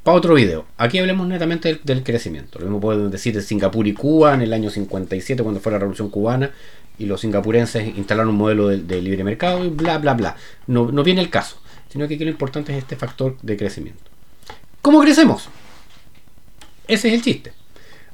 para 0.04 0.18
otro 0.18 0.34
video. 0.34 0.66
Aquí 0.78 1.00
hablemos 1.00 1.28
netamente 1.28 1.80
del, 1.84 2.04
crecimiento. 2.04 2.60
Lo 2.60 2.66
mismo 2.66 2.80
podemos 2.80 3.12
decir 3.12 3.34
de 3.36 3.42
Singapur 3.42 3.88
y 3.88 3.94
Cuba 3.94 4.34
en 4.34 4.42
el 4.42 4.54
año 4.54 4.70
57, 4.70 5.44
cuando 5.44 5.62
fue 5.62 5.72
la 5.72 5.80
revolución 5.80 6.10
cubana, 6.10 6.52
y 6.98 7.06
los 7.06 7.22
singapurenses 7.22 7.98
instalaron 7.98 8.30
un 8.30 8.38
modelo 8.38 8.68
de, 8.68 9.02
libre 9.02 9.24
mercado 9.24 9.64
y 9.64 9.70
bla, 9.70 9.98
bla, 9.98 10.14
bla. 10.14 10.36
No, 10.68 10.86
viene 11.04 11.22
el 11.22 11.30
caso, 11.30 11.58
sino 11.92 12.08
que 12.08 12.16
aquí 12.16 12.24
lo 12.24 12.32
importante 12.32 12.72
es 12.72 12.80
este 12.80 12.96
factor 12.96 13.38
de 13.42 13.58
crecimiento. 13.58 14.04
¿Cómo 14.82 15.02
crecemos? 15.02 15.50
Ese 16.88 17.10
es 17.10 17.14
el 17.14 17.22
chiste. 17.22 17.54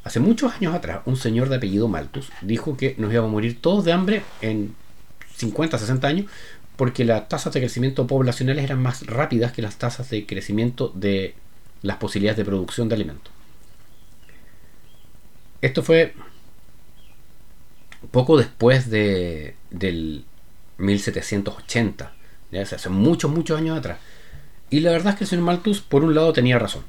Hace 0.03 0.19
muchos 0.19 0.53
años 0.53 0.73
atrás, 0.73 1.01
un 1.05 1.17
señor 1.17 1.49
de 1.49 1.57
apellido 1.57 1.87
Malthus 1.87 2.29
dijo 2.41 2.77
que 2.77 2.95
nos 2.97 3.11
íbamos 3.11 3.29
a 3.29 3.31
morir 3.31 3.61
todos 3.61 3.85
de 3.85 3.91
hambre 3.91 4.23
en 4.41 4.75
50, 5.35 5.77
60 5.77 6.07
años 6.07 6.25
porque 6.75 7.05
las 7.05 7.27
tasas 7.27 7.53
de 7.53 7.59
crecimiento 7.59 8.07
poblacionales 8.07 8.63
eran 8.63 8.81
más 8.81 9.05
rápidas 9.05 9.51
que 9.51 9.61
las 9.61 9.77
tasas 9.77 10.09
de 10.09 10.25
crecimiento 10.25 10.91
de 10.95 11.35
las 11.81 11.97
posibilidades 11.97 12.37
de 12.37 12.45
producción 12.45 12.87
de 12.87 12.95
alimentos. 12.95 13.33
Esto 15.61 15.83
fue 15.83 16.13
poco 18.11 18.37
después 18.37 18.89
de, 18.89 19.55
del 19.71 20.23
1780, 20.77 22.13
hace 22.51 22.89
muchos, 22.89 23.31
muchos 23.31 23.57
años 23.57 23.77
atrás. 23.77 23.99
Y 24.69 24.81
la 24.81 24.91
verdad 24.91 25.13
es 25.13 25.17
que 25.17 25.23
el 25.23 25.29
señor 25.29 25.45
Malthus, 25.45 25.81
por 25.81 26.03
un 26.03 26.13
lado, 26.13 26.33
tenía 26.33 26.59
razón. 26.59 26.83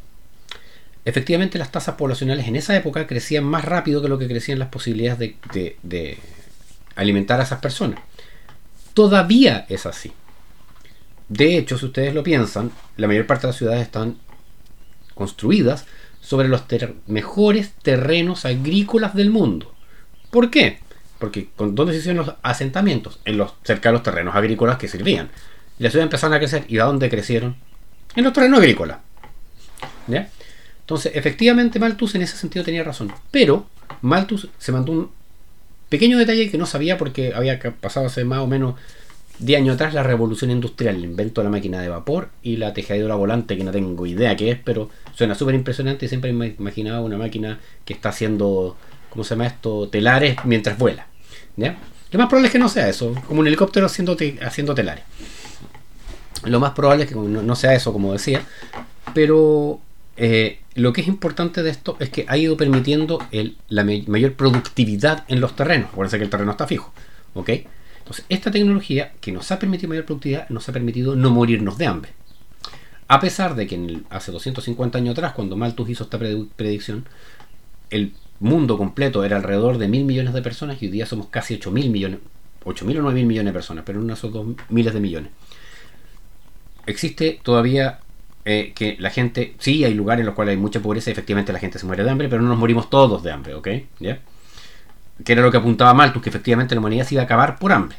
Efectivamente, 1.04 1.58
las 1.58 1.72
tasas 1.72 1.94
poblacionales 1.94 2.46
en 2.46 2.56
esa 2.56 2.76
época 2.76 3.06
crecían 3.06 3.44
más 3.44 3.64
rápido 3.64 4.02
que 4.02 4.08
lo 4.08 4.18
que 4.18 4.28
crecían 4.28 4.58
las 4.58 4.68
posibilidades 4.68 5.18
de, 5.52 5.76
de 5.82 6.18
alimentar 6.96 7.40
a 7.40 7.44
esas 7.44 7.60
personas. 7.60 8.00
Todavía 8.94 9.64
es 9.68 9.86
así. 9.86 10.12
De 11.28 11.56
hecho, 11.56 11.78
si 11.78 11.86
ustedes 11.86 12.14
lo 12.14 12.22
piensan, 12.22 12.72
la 12.96 13.06
mayor 13.06 13.26
parte 13.26 13.42
de 13.42 13.48
las 13.48 13.56
ciudades 13.56 13.82
están 13.82 14.18
construidas 15.14 15.86
sobre 16.20 16.48
los 16.48 16.64
mejores 17.06 17.72
terrenos 17.82 18.44
agrícolas 18.44 19.14
del 19.14 19.30
mundo. 19.30 19.74
¿Por 20.30 20.50
qué? 20.50 20.80
Porque 21.18 21.48
con 21.56 21.74
dónde 21.74 21.92
se 21.92 22.00
hicieron 22.00 22.26
los 22.26 22.34
asentamientos, 22.42 23.18
en 23.24 23.38
los 23.38 23.54
cerca 23.64 23.88
de 23.88 23.94
los 23.94 24.02
terrenos 24.02 24.34
agrícolas 24.36 24.78
que 24.78 24.88
servían. 24.88 25.30
Las 25.78 25.92
ciudades 25.92 26.06
empezaron 26.06 26.34
a 26.34 26.38
crecer. 26.38 26.64
¿Y 26.68 26.78
a 26.78 26.84
dónde 26.84 27.08
crecieron? 27.08 27.56
En 28.14 28.24
los 28.24 28.32
terrenos 28.32 28.60
agrícolas. 28.60 28.98
Entonces, 30.80 31.12
efectivamente, 31.14 31.78
Malthus 31.78 32.14
en 32.14 32.22
ese 32.22 32.36
sentido 32.36 32.64
tenía 32.64 32.82
razón. 32.82 33.12
Pero 33.30 33.66
Malthus 34.00 34.48
se 34.58 34.72
mandó 34.72 34.92
un 34.92 35.10
pequeño 35.88 36.18
detalle 36.18 36.50
que 36.50 36.58
no 36.58 36.66
sabía 36.66 36.98
porque 36.98 37.34
había 37.34 37.58
pasado 37.58 38.06
hace 38.06 38.24
más 38.24 38.38
o 38.40 38.46
menos 38.46 38.74
10 39.40 39.60
años 39.60 39.74
atrás 39.74 39.94
la 39.94 40.02
revolución 40.02 40.50
industrial, 40.50 40.96
el 40.96 41.04
invento 41.04 41.40
de 41.40 41.44
la 41.44 41.50
máquina 41.50 41.80
de 41.80 41.88
vapor 41.88 42.30
y 42.42 42.56
la 42.56 42.72
tejedora 42.72 43.14
volante, 43.14 43.56
que 43.56 43.64
no 43.64 43.70
tengo 43.70 44.06
idea 44.06 44.36
qué 44.36 44.50
es, 44.50 44.58
pero 44.62 44.90
suena 45.14 45.34
súper 45.34 45.54
impresionante 45.54 46.08
siempre 46.08 46.32
me 46.32 46.56
imaginaba 46.58 47.00
una 47.00 47.18
máquina 47.18 47.60
que 47.84 47.94
está 47.94 48.08
haciendo, 48.08 48.76
¿cómo 49.10 49.24
se 49.24 49.30
llama 49.30 49.46
esto? 49.46 49.88
Telares 49.88 50.36
mientras 50.44 50.78
vuela. 50.78 51.06
Lo 52.10 52.18
más 52.18 52.28
probable 52.28 52.46
es 52.46 52.52
que 52.52 52.58
no 52.58 52.68
sea 52.68 52.88
eso, 52.88 53.14
como 53.26 53.40
un 53.40 53.46
helicóptero 53.46 53.86
haciendo, 53.86 54.16
telares. 54.74 55.04
Lo 56.44 56.60
más 56.60 56.72
probable 56.72 57.04
es 57.04 57.10
que 57.10 57.16
no, 57.16 57.56
sea 57.56 57.74
eso, 57.74 57.92
como 57.92 58.12
decía, 58.12 58.42
pero 59.12 59.80
eh, 60.16 60.60
lo 60.74 60.92
que 60.92 61.00
es 61.00 61.08
importante 61.08 61.62
de 61.62 61.70
esto 61.70 61.96
es 61.98 62.10
que 62.10 62.24
ha 62.28 62.36
ido 62.36 62.56
permitiendo 62.56 63.18
la 63.68 63.84
mayor 63.84 64.34
productividad 64.34 65.24
en 65.28 65.40
los 65.40 65.56
terrenos. 65.56 65.90
Acuérdense 65.90 66.18
que 66.18 66.24
el 66.24 66.30
terreno 66.30 66.52
está 66.52 66.66
fijo. 66.66 66.92
¿ok? 67.34 67.50
Entonces, 67.98 68.24
esta 68.28 68.50
tecnología 68.50 69.12
que 69.20 69.32
nos 69.32 69.50
ha 69.52 69.58
permitido 69.58 69.90
mayor 69.90 70.04
productividad 70.04 70.48
nos 70.48 70.68
ha 70.68 70.72
permitido 70.72 71.14
no 71.16 71.30
morirnos 71.30 71.78
de 71.78 71.86
hambre. 71.86 72.12
A 73.06 73.20
pesar 73.20 73.54
de 73.54 73.66
que 73.66 74.00
hace 74.10 74.32
250 74.32 74.98
años 74.98 75.12
atrás, 75.12 75.32
cuando 75.32 75.56
Malthus 75.56 75.90
hizo 75.90 76.04
esta 76.04 76.18
predicción, 76.18 77.06
el 77.90 78.12
mundo 78.40 78.78
completo 78.78 79.24
era 79.24 79.36
alrededor 79.36 79.78
de 79.78 79.88
mil 79.88 80.04
millones 80.04 80.32
de 80.32 80.42
personas 80.42 80.80
y 80.82 80.86
hoy 80.86 80.92
día 80.92 81.06
somos 81.06 81.28
casi 81.28 81.54
8 81.54 81.70
mil 81.70 81.90
millones, 81.90 82.20
8 82.64 82.84
mil 82.84 82.98
o 82.98 83.02
9 83.02 83.14
mil 83.14 83.26
millones 83.26 83.52
de 83.52 83.58
personas, 83.58 83.84
pero 83.84 84.00
en 84.00 84.10
esos 84.10 84.32
dos 84.32 84.46
miles 84.68 84.94
de 84.94 85.00
millones. 85.00 85.30
Existe 86.86 87.40
todavía 87.42 88.00
eh, 88.44 88.72
que 88.74 88.96
la 88.98 89.10
gente, 89.10 89.54
sí 89.58 89.84
hay 89.84 89.94
lugares 89.94 90.20
en 90.20 90.26
los 90.26 90.34
cuales 90.34 90.52
hay 90.52 90.56
mucha 90.56 90.80
pobreza 90.80 91.10
y 91.10 91.12
efectivamente 91.12 91.52
la 91.52 91.58
gente 91.58 91.78
se 91.78 91.86
muere 91.86 92.04
de 92.04 92.10
hambre, 92.10 92.28
pero 92.28 92.40
no 92.40 92.48
nos 92.48 92.58
morimos 92.58 92.88
todos 92.88 93.22
de 93.22 93.30
hambre, 93.32 93.54
¿ok? 93.54 93.68
¿Ya? 93.98 94.20
Que 95.24 95.32
era 95.32 95.42
lo 95.42 95.50
que 95.50 95.58
apuntaba 95.58 95.92
Malthus, 95.92 96.22
que 96.22 96.30
efectivamente 96.30 96.74
la 96.74 96.80
humanidad 96.80 97.04
se 97.04 97.14
iba 97.14 97.22
a 97.22 97.24
acabar 97.24 97.58
por 97.58 97.72
hambre. 97.72 97.98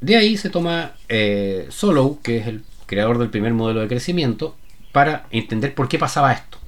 De 0.00 0.16
ahí 0.16 0.36
se 0.36 0.50
toma 0.50 0.92
eh, 1.08 1.66
Solow, 1.68 2.20
que 2.22 2.38
es 2.38 2.46
el 2.46 2.64
creador 2.86 3.18
del 3.18 3.30
primer 3.30 3.52
modelo 3.52 3.80
de 3.80 3.88
crecimiento, 3.88 4.56
para 4.90 5.26
entender 5.30 5.74
por 5.74 5.88
qué 5.88 5.98
pasaba 5.98 6.32
esto. 6.32 6.58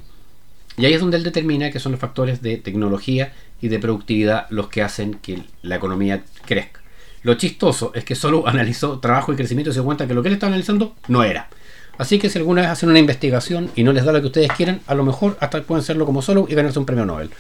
Y 0.77 0.87
ahí 0.87 0.95
es 0.95 1.01
donde 1.01 1.17
él 1.17 1.23
determina 1.23 1.71
que 1.71 1.79
son 1.79 1.93
los 1.93 2.01
factores 2.01 2.43
de 2.43 2.57
tecnología 2.57 3.33
y 3.61 3.69
de 3.69 3.79
productividad 3.79 4.47
los 4.51 4.69
que 4.69 4.83
hacen 4.83 5.15
que 5.15 5.43
la 5.63 5.77
economía 5.77 6.25
crezca. 6.45 6.81
Lo 7.23 7.35
chistoso 7.35 7.93
es 7.95 8.05
que 8.05 8.15
solo 8.15 8.47
analizó 8.49 8.99
trabajo 9.01 9.33
y 9.33 9.37
crecimiento 9.37 9.71
y 9.71 9.73
se 9.73 9.81
dio 9.81 9.85
cuenta 9.85 10.07
que 10.07 10.15
lo 10.15 10.23
que 10.23 10.29
él 10.29 10.35
estaba 10.35 10.49
analizando 10.49 10.95
no 11.09 11.23
era. 11.23 11.49
Así 11.97 12.19
que 12.19 12.29
si 12.29 12.39
alguna 12.39 12.63
vez 12.63 12.71
hacen 12.71 12.89
una 12.89 12.99
investigación 12.99 13.71
y 13.77 13.85
no 13.85 13.93
les 13.93 14.05
da 14.05 14.13
lo 14.13 14.21
que 14.21 14.27
ustedes 14.27 14.51
quieran, 14.53 14.81
a 14.87 14.95
lo 14.95 15.05
mejor 15.05 15.37
hasta 15.41 15.63
pueden 15.63 15.83
hacerlo 15.83 16.07
como 16.07 16.23
solo 16.23 16.47
y 16.49 16.55
ganarse 16.55 16.79
un 16.79 16.87
premio 16.87 17.07
Nobel. 17.07 17.31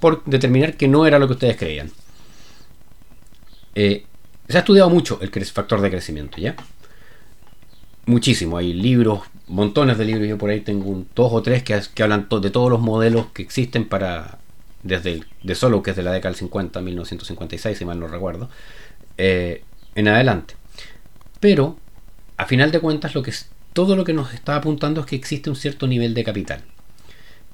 Por 0.00 0.24
determinar 0.24 0.76
que 0.76 0.88
no 0.88 1.06
era 1.06 1.18
lo 1.18 1.28
que 1.28 1.34
ustedes 1.34 1.56
creían. 1.56 1.92
Eh, 3.76 4.04
se 4.48 4.56
ha 4.56 4.60
estudiado 4.60 4.90
mucho 4.90 5.18
el 5.22 5.30
factor 5.46 5.80
de 5.80 5.90
crecimiento, 5.90 6.38
¿ya? 6.38 6.56
Muchísimo. 8.06 8.58
Hay 8.58 8.72
libros, 8.72 9.20
montones 9.46 9.98
de 9.98 10.04
libros. 10.04 10.28
Yo 10.28 10.38
por 10.38 10.50
ahí 10.50 10.60
tengo 10.60 11.04
dos 11.14 11.32
o 11.32 11.42
tres 11.42 11.62
que, 11.62 12.02
hablan 12.02 12.28
de 12.40 12.50
todos 12.50 12.70
los 12.70 12.80
modelos 12.80 13.26
que 13.32 13.42
existen 13.42 13.86
para. 13.88 14.38
Desde 14.82 15.12
el, 15.12 15.26
de 15.42 15.54
solo, 15.54 15.82
que 15.82 15.92
es 15.92 15.96
de 15.96 16.02
la 16.02 16.12
década 16.12 16.32
del 16.32 16.38
50, 16.38 16.82
1956, 16.82 17.78
si 17.78 17.84
mal 17.86 17.98
no 17.98 18.06
recuerdo, 18.06 18.50
eh, 19.16 19.64
en 19.94 20.08
adelante. 20.08 20.56
Pero, 21.40 21.78
a 22.36 22.44
final 22.44 22.70
de 22.70 22.80
cuentas, 22.80 23.14
lo 23.14 23.22
que 23.22 23.32
todo 23.72 23.96
lo 23.96 24.04
que 24.04 24.12
nos 24.12 24.34
está 24.34 24.56
apuntando 24.56 25.00
es 25.00 25.06
que 25.06 25.16
existe 25.16 25.48
un 25.48 25.56
cierto 25.56 25.86
nivel 25.86 26.12
de 26.12 26.22
capital. 26.22 26.64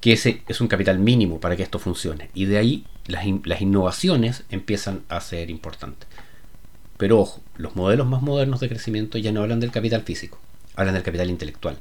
Que 0.01 0.11
ese 0.11 0.41
es 0.49 0.59
un 0.59 0.67
capital 0.67 0.99
mínimo 0.99 1.39
para 1.39 1.55
que 1.55 1.63
esto 1.63 1.79
funcione. 1.79 2.29
Y 2.33 2.45
de 2.45 2.57
ahí 2.57 2.85
las, 3.07 3.23
las 3.45 3.61
innovaciones 3.61 4.43
empiezan 4.49 5.03
a 5.07 5.21
ser 5.21 5.49
importantes. 5.49 6.09
Pero 7.01 7.19
ojo, 7.19 7.41
los 7.57 7.75
modelos 7.75 8.05
más 8.05 8.21
modernos 8.21 8.59
de 8.59 8.69
crecimiento 8.69 9.17
ya 9.17 9.31
no 9.31 9.41
hablan 9.41 9.59
del 9.59 9.71
capital 9.71 10.03
físico, 10.03 10.37
hablan 10.75 10.93
del 10.93 11.01
capital 11.01 11.31
intelectual. 11.31 11.79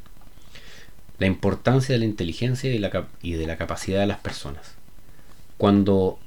La 1.19 1.27
importancia 1.27 1.93
de 1.93 1.99
la 1.99 2.07
inteligencia 2.07 2.71
y 2.71 3.33
de 3.35 3.47
la, 3.47 3.57
capacidad 3.59 4.01
de 4.01 4.07
las 4.07 4.21
personas. 4.21 4.77
Cuando 5.59 6.19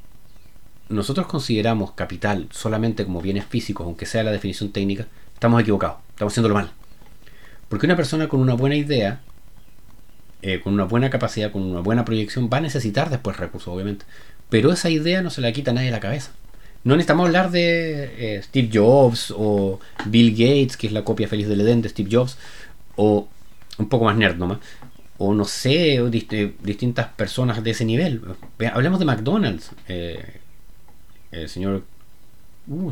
nosotros 0.90 1.26
consideramos 1.26 1.94
capital 1.94 2.48
solamente 2.52 3.04
como 3.04 3.20
bienes 3.20 3.46
físicos, 3.48 3.84
aunque 3.84 4.06
sea 4.06 4.22
la 4.22 4.32
definición 4.32 4.72
técnica, 4.72 5.08
estamos 5.34 5.60
equivocados, 5.60 5.98
estamos 6.10 6.32
haciéndolo 6.32 6.54
mal. 6.54 6.70
Porque 7.70 7.88
una 7.88 7.96
persona 7.96 8.28
con 8.28 8.42
una 8.42 8.54
buena 8.54 8.76
idea, 8.76 9.22
eh, 10.44 10.60
con 10.60 10.72
una 10.72 10.84
buena 10.84 11.10
capacidad, 11.10 11.52
con 11.52 11.64
una 11.64 11.80
buena 11.80 12.06
proyección, 12.06 12.48
va 12.48 12.58
a 12.58 12.62
necesitar 12.62 13.10
después 13.10 13.38
recursos, 13.38 13.74
obviamente. 13.74 14.06
Pero 14.52 14.72
esa 14.72 14.92
idea 14.92 15.24
no 15.24 15.32
se 15.32 15.42
la 15.42 15.52
quita 15.52 15.74
nadie 15.74 15.88
de 15.88 15.94
la 15.94 16.00
cabeza. 16.00 16.34
No 16.84 16.96
necesitamos 16.96 17.28
hablar 17.28 17.50
de 17.52 18.36
eh, 18.36 18.42
Steve 18.44 18.70
Jobs 18.74 19.34
o 19.36 19.80
Bill 20.06 20.32
Gates, 20.32 20.76
que 20.76 20.88
es 20.88 20.94
la 20.94 21.06
copia 21.06 21.28
feliz 21.28 21.48
del 21.48 21.62
Edén 21.62 21.82
de 21.82 21.90
Steve 21.90 22.10
Jobs, 22.12 22.38
o 22.96 23.28
un 23.78 23.90
poco 23.90 24.06
más 24.06 24.18
nerd 24.18 24.38
nomás, 24.38 24.60
o 25.18 25.34
no 25.34 25.46
sé, 25.46 26.02
distintas 26.10 27.08
personas 27.08 27.64
de 27.64 27.72
ese 27.72 27.86
nivel. 27.86 28.22
Hablemos 28.74 29.00
de 29.00 29.06
McDonald's, 29.06 29.72
eh, 29.88 30.40
el 31.32 31.50
señor 31.50 31.84
uh, 32.68 32.92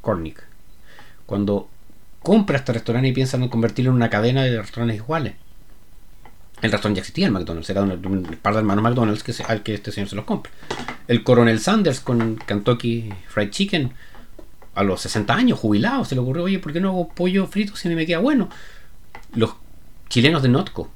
Cornick, 0.00 0.42
cuando 1.26 1.68
compra 2.22 2.56
este 2.56 2.72
restaurante 2.72 3.08
y 3.08 3.12
piensa 3.12 3.36
en 3.36 3.48
convertirlo 3.48 3.90
en 3.90 3.96
una 3.96 4.10
cadena 4.10 4.44
de 4.44 4.60
restaurantes 4.60 4.96
iguales. 4.96 5.34
El 6.64 6.72
restaurante 6.72 6.96
ya 6.96 7.02
existía, 7.02 7.26
el 7.26 7.32
McDonald's, 7.32 7.68
era 7.68 7.82
un, 7.82 8.38
par 8.40 8.54
de 8.54 8.60
hermanos 8.60 8.82
McDonald's 8.82 9.40
al 9.42 9.62
que 9.62 9.74
este 9.74 9.92
señor 9.92 10.08
se 10.08 10.16
los 10.16 10.24
compra. 10.24 10.50
El 11.06 11.22
coronel 11.22 11.60
Sanders 11.60 12.00
con 12.00 12.36
Kentucky 12.36 13.12
Fried 13.28 13.50
Chicken, 13.50 13.92
a 14.74 14.82
los 14.82 15.02
60 15.02 15.34
años, 15.34 15.58
jubilado, 15.58 16.06
se 16.06 16.14
le 16.14 16.22
ocurrió, 16.22 16.44
oye, 16.44 16.58
¿por 16.60 16.72
qué 16.72 16.80
no 16.80 16.88
hago 16.88 17.10
pollo 17.10 17.46
frito 17.48 17.76
si 17.76 17.90
me 17.90 18.06
queda 18.06 18.20
bueno? 18.20 18.48
Los 19.34 19.56
chilenos 20.08 20.42
de 20.42 20.48
Notco. 20.48 20.90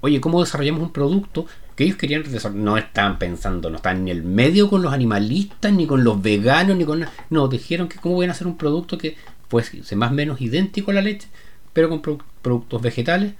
Oye, 0.00 0.22
¿cómo 0.22 0.40
desarrollamos 0.40 0.80
un 0.80 0.92
producto 0.94 1.44
que 1.76 1.84
ellos 1.84 1.98
querían 1.98 2.24
No 2.54 2.78
estaban 2.78 3.18
pensando, 3.18 3.68
no 3.68 3.76
estaban 3.76 3.98
en 3.98 4.08
el 4.08 4.22
medio 4.22 4.70
con 4.70 4.80
los 4.80 4.94
animalistas, 4.94 5.70
ni 5.70 5.86
con 5.86 6.02
los 6.02 6.22
veganos, 6.22 6.78
ni 6.78 6.86
con... 6.86 7.04
No, 7.28 7.48
dijeron 7.48 7.88
que 7.88 7.98
cómo 7.98 8.22
a 8.22 8.30
hacer 8.30 8.46
un 8.46 8.56
producto 8.56 8.96
que 8.96 9.18
fuese 9.50 9.96
más 9.96 10.12
o 10.12 10.14
menos 10.14 10.40
idéntico 10.40 10.92
a 10.92 10.94
la 10.94 11.02
leche, 11.02 11.28
pero 11.74 11.90
con 11.90 12.00
productos 12.40 12.80
vegetales 12.80 13.34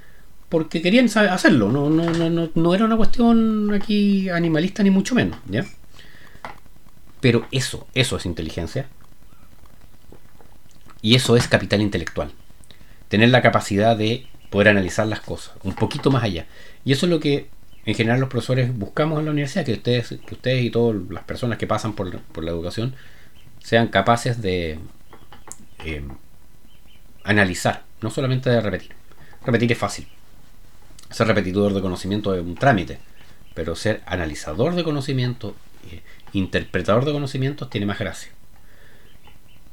porque 0.48 0.80
querían 0.80 1.06
hacerlo, 1.06 1.70
no, 1.70 1.90
no, 1.90 2.10
no, 2.10 2.50
no, 2.54 2.74
era 2.74 2.84
una 2.86 2.96
cuestión 2.96 3.72
aquí 3.74 4.30
animalista 4.30 4.82
ni 4.82 4.90
mucho 4.90 5.14
menos, 5.14 5.38
¿ya? 5.46 5.66
Pero 7.20 7.46
eso, 7.50 7.86
eso 7.94 8.16
es 8.16 8.24
inteligencia. 8.24 8.88
Y 11.02 11.14
eso 11.14 11.36
es 11.36 11.48
capital 11.48 11.82
intelectual. 11.82 12.32
Tener 13.08 13.28
la 13.28 13.42
capacidad 13.42 13.96
de 13.96 14.26
poder 14.50 14.68
analizar 14.68 15.06
las 15.06 15.20
cosas, 15.20 15.54
un 15.64 15.74
poquito 15.74 16.10
más 16.10 16.24
allá. 16.24 16.46
Y 16.84 16.92
eso 16.92 17.06
es 17.06 17.10
lo 17.10 17.20
que 17.20 17.50
en 17.84 17.94
general 17.94 18.20
los 18.20 18.30
profesores 18.30 18.76
buscamos 18.76 19.18
en 19.18 19.26
la 19.26 19.32
universidad, 19.32 19.66
que 19.66 19.74
ustedes, 19.74 20.08
que 20.08 20.34
ustedes 20.34 20.64
y 20.64 20.70
todas 20.70 20.96
las 21.10 21.24
personas 21.24 21.58
que 21.58 21.66
pasan 21.66 21.92
por, 21.92 22.08
la 22.10 22.50
educación 22.50 22.94
sean 23.62 23.88
capaces 23.88 24.40
de 24.40 24.78
eh, 25.84 26.02
analizar, 27.24 27.84
no 28.00 28.10
solamente 28.10 28.48
de 28.48 28.60
repetir. 28.60 28.92
Repetir 29.44 29.72
es 29.72 29.78
fácil 29.78 30.08
ser 31.10 31.26
repetidor 31.26 31.74
de 31.74 31.80
conocimiento 31.80 32.34
es 32.34 32.42
un 32.42 32.54
trámite, 32.54 32.98
pero 33.54 33.74
ser 33.74 34.02
analizador 34.06 34.74
de 34.74 34.84
conocimiento, 34.84 35.56
eh, 35.90 36.02
interpretador 36.32 37.04
de 37.04 37.12
conocimientos 37.12 37.70
tiene 37.70 37.86
más 37.86 37.98
gracia. 37.98 38.30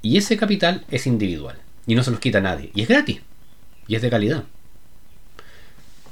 Y 0.02 0.18
ese 0.18 0.38
capital 0.38 0.86
es 0.90 1.08
individual 1.08 1.58
y 1.86 1.96
no 1.96 2.04
se 2.04 2.12
los 2.12 2.20
quita 2.20 2.42
nadie. 2.42 2.72
Y 2.74 2.82
es 2.82 2.88
gratis 2.88 3.22
y 3.88 3.96
es 3.96 4.02
de 4.02 4.10
calidad. 4.10 4.44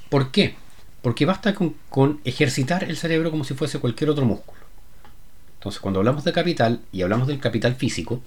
¿Por 0.09 0.31
qué? 0.31 0.55
Porque 1.01 1.25
basta 1.25 1.53
con, 1.53 1.75
con 1.89 2.19
ejercitar 2.23 2.83
el 2.83 2.97
cerebro 2.97 3.31
como 3.31 3.43
si 3.43 3.53
fuese 3.53 3.79
cualquier 3.79 4.09
otro 4.09 4.25
músculo. 4.25 4.61
Entonces, 5.55 5.79
cuando 5.79 5.99
hablamos 5.99 6.23
de 6.23 6.33
capital 6.33 6.81
y 6.91 7.03
hablamos 7.03 7.27
del 7.27 7.39
capital 7.39 7.75
físico, 7.75 8.21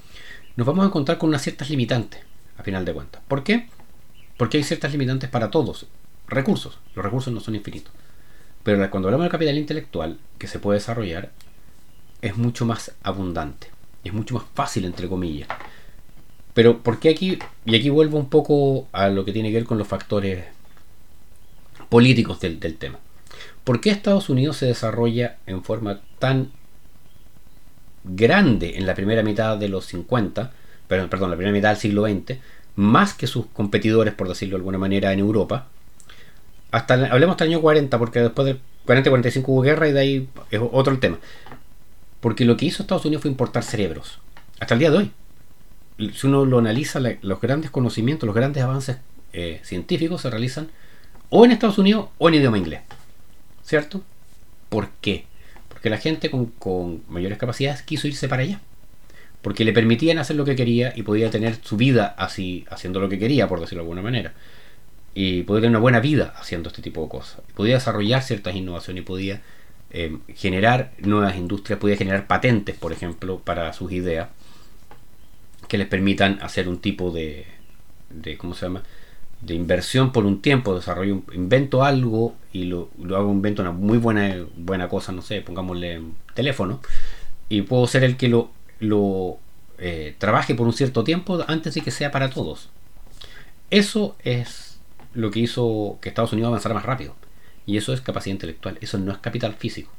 nos 0.56 0.66
vamos 0.66 0.84
a 0.84 0.88
encontrar 0.88 1.18
con 1.18 1.28
unas 1.28 1.42
ciertas 1.42 1.68
limitantes, 1.68 2.22
a 2.56 2.62
final 2.62 2.84
de 2.84 2.94
cuentas. 2.94 3.22
¿Por 3.28 3.44
qué? 3.44 3.68
Porque 4.36 4.56
hay 4.56 4.64
ciertas 4.64 4.92
limitantes 4.92 5.28
para 5.28 5.50
todos 5.50 5.86
recursos. 6.28 6.78
Los 6.94 7.04
recursos 7.04 7.32
no 7.32 7.40
son 7.40 7.54
infinitos. 7.54 7.92
Pero 8.62 8.90
cuando 8.90 9.08
hablamos 9.08 9.24
del 9.24 9.32
capital 9.32 9.58
intelectual 9.58 10.18
que 10.38 10.48
se 10.48 10.58
puede 10.58 10.78
desarrollar, 10.78 11.30
es 12.20 12.36
mucho 12.36 12.66
más 12.66 12.92
abundante. 13.02 13.70
Es 14.04 14.12
mucho 14.12 14.34
más 14.34 14.44
fácil, 14.54 14.84
entre 14.84 15.08
comillas. 15.08 15.48
Pero, 16.54 16.78
¿por 16.82 16.98
qué 16.98 17.10
aquí? 17.10 17.38
Y 17.64 17.76
aquí 17.76 17.90
vuelvo 17.90 18.18
un 18.18 18.30
poco 18.30 18.88
a 18.92 19.08
lo 19.08 19.24
que 19.24 19.32
tiene 19.32 19.50
que 19.50 19.56
ver 19.56 19.66
con 19.66 19.78
los 19.78 19.86
factores 19.86 20.46
políticos 21.88 22.40
del, 22.40 22.58
tema. 22.58 22.98
¿Por 23.62 23.80
qué 23.80 23.90
Estados 23.90 24.28
Unidos 24.28 24.56
se 24.56 24.66
desarrolla 24.66 25.36
en 25.46 25.62
forma 25.62 26.00
tan 26.18 26.50
grande 28.04 28.78
en 28.78 28.86
la 28.86 28.94
primera 28.94 29.22
mitad 29.22 29.56
de 29.58 29.68
los 29.68 29.86
50, 29.86 30.52
perdón, 30.88 31.08
perdón, 31.10 31.30
la 31.30 31.36
primera 31.36 31.54
mitad 31.54 31.68
del 31.68 31.78
siglo 31.78 32.06
XX, 32.06 32.38
más 32.76 33.14
que 33.14 33.26
sus 33.26 33.46
competidores, 33.46 34.14
por 34.14 34.28
decirlo 34.28 34.56
de 34.56 34.60
alguna 34.60 34.78
manera, 34.78 35.12
en 35.12 35.18
Europa? 35.18 35.68
Hasta 36.76 36.94
hablemos 37.06 37.34
hasta 37.34 37.44
el 37.44 37.50
año 37.52 37.62
40, 37.62 37.98
porque 37.98 38.20
después 38.20 38.44
del 38.44 38.60
40-45 38.86 39.44
hubo 39.46 39.62
guerra 39.62 39.88
y 39.88 39.92
de 39.92 40.00
ahí 40.00 40.28
es 40.50 40.60
otro 40.60 40.92
el 40.92 41.00
tema. 41.00 41.18
Porque 42.20 42.44
lo 42.44 42.58
que 42.58 42.66
hizo 42.66 42.82
Estados 42.82 43.06
Unidos 43.06 43.22
fue 43.22 43.30
importar 43.30 43.62
cerebros. 43.62 44.18
Hasta 44.60 44.74
el 44.74 44.80
día 44.80 44.90
de 44.90 44.98
hoy. 44.98 45.10
Si 46.12 46.26
uno 46.26 46.44
lo 46.44 46.58
analiza, 46.58 47.00
los 47.22 47.40
grandes 47.40 47.70
conocimientos, 47.70 48.26
los 48.26 48.36
grandes 48.36 48.62
avances 48.62 48.98
eh, 49.32 49.60
científicos 49.64 50.20
se 50.20 50.28
realizan 50.28 50.68
o 51.30 51.46
en 51.46 51.52
Estados 51.52 51.78
Unidos 51.78 52.10
o 52.18 52.28
en 52.28 52.34
idioma 52.34 52.58
inglés. 52.58 52.82
¿Cierto? 53.64 54.02
¿Por 54.68 54.90
qué? 55.00 55.24
Porque 55.70 55.88
la 55.88 55.96
gente 55.96 56.30
con, 56.30 56.46
con 56.46 57.02
mayores 57.08 57.38
capacidades 57.38 57.80
quiso 57.80 58.06
irse 58.06 58.28
para 58.28 58.42
allá. 58.42 58.60
Porque 59.40 59.64
le 59.64 59.72
permitían 59.72 60.18
hacer 60.18 60.36
lo 60.36 60.44
que 60.44 60.56
quería 60.56 60.92
y 60.94 61.04
podía 61.04 61.30
tener 61.30 61.56
su 61.62 61.78
vida 61.78 62.14
así, 62.18 62.66
haciendo 62.68 63.00
lo 63.00 63.08
que 63.08 63.18
quería, 63.18 63.48
por 63.48 63.60
decirlo 63.60 63.82
de 63.82 63.84
alguna 63.84 64.02
manera. 64.02 64.34
Y 65.18 65.44
podía 65.44 65.62
tener 65.62 65.70
una 65.70 65.78
buena 65.78 66.00
vida 66.00 66.34
haciendo 66.36 66.68
este 66.68 66.82
tipo 66.82 67.02
de 67.02 67.08
cosas. 67.08 67.40
Podía 67.54 67.76
desarrollar 67.76 68.22
ciertas 68.22 68.54
innovaciones 68.54 69.02
y 69.02 69.06
podía 69.06 69.40
eh, 69.90 70.18
generar 70.34 70.92
nuevas 70.98 71.36
industrias, 71.36 71.80
podía 71.80 71.96
generar 71.96 72.26
patentes, 72.26 72.76
por 72.76 72.92
ejemplo, 72.92 73.38
para 73.38 73.72
sus 73.72 73.90
ideas 73.92 74.28
que 75.68 75.78
les 75.78 75.88
permitan 75.88 76.38
hacer 76.42 76.68
un 76.68 76.80
tipo 76.80 77.12
de, 77.12 77.46
de 78.10 78.36
¿cómo 78.36 78.52
se 78.52 78.66
llama? 78.66 78.82
de 79.40 79.54
inversión 79.54 80.12
por 80.12 80.26
un 80.26 80.42
tiempo, 80.42 80.74
desarrollo, 80.74 81.22
invento 81.32 81.82
algo 81.82 82.34
y 82.52 82.64
lo, 82.64 82.90
lo 83.02 83.16
hago, 83.16 83.32
invento 83.32 83.62
una 83.62 83.72
muy 83.72 83.96
buena, 83.96 84.44
buena 84.54 84.90
cosa, 84.90 85.12
no 85.12 85.22
sé, 85.22 85.40
pongámosle 85.40 86.02
teléfono, 86.34 86.80
y 87.48 87.62
puedo 87.62 87.86
ser 87.86 88.04
el 88.04 88.18
que 88.18 88.28
lo, 88.28 88.50
lo 88.80 89.38
eh, 89.78 90.14
trabaje 90.18 90.54
por 90.54 90.66
un 90.66 90.74
cierto 90.74 91.04
tiempo 91.04 91.42
antes 91.48 91.72
de 91.72 91.80
que 91.80 91.90
sea 91.90 92.10
para 92.10 92.28
todos. 92.28 92.68
Eso 93.70 94.14
es 94.22 94.65
lo 95.16 95.30
que 95.30 95.40
hizo 95.40 95.98
que 96.00 96.08
Estados 96.08 96.32
Unidos 96.32 96.48
avanzara 96.48 96.74
más 96.74 96.84
rápido. 96.84 97.14
Y 97.66 97.76
eso 97.76 97.92
es 97.92 98.00
capacidad 98.00 98.34
intelectual, 98.34 98.78
eso 98.80 98.98
no 98.98 99.12
es 99.12 99.18
capital 99.18 99.54
físico. 99.54 99.90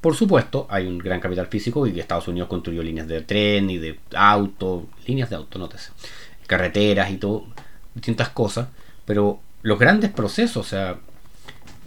Por 0.00 0.14
supuesto, 0.14 0.66
hay 0.70 0.86
un 0.86 0.98
gran 0.98 1.18
capital 1.18 1.48
físico 1.48 1.86
y 1.86 1.92
que 1.92 2.00
Estados 2.00 2.28
Unidos 2.28 2.48
construyó 2.48 2.82
líneas 2.82 3.08
de 3.08 3.22
tren 3.22 3.68
y 3.68 3.78
de 3.78 3.98
auto, 4.14 4.86
líneas 5.06 5.28
de 5.30 5.36
auto, 5.36 5.58
nótese, 5.58 5.90
carreteras 6.46 7.10
y 7.10 7.16
todo, 7.16 7.46
distintas 7.94 8.28
cosas, 8.28 8.68
pero 9.04 9.40
los 9.62 9.78
grandes 9.78 10.10
procesos, 10.10 10.66
o 10.66 10.68
sea, 10.68 10.98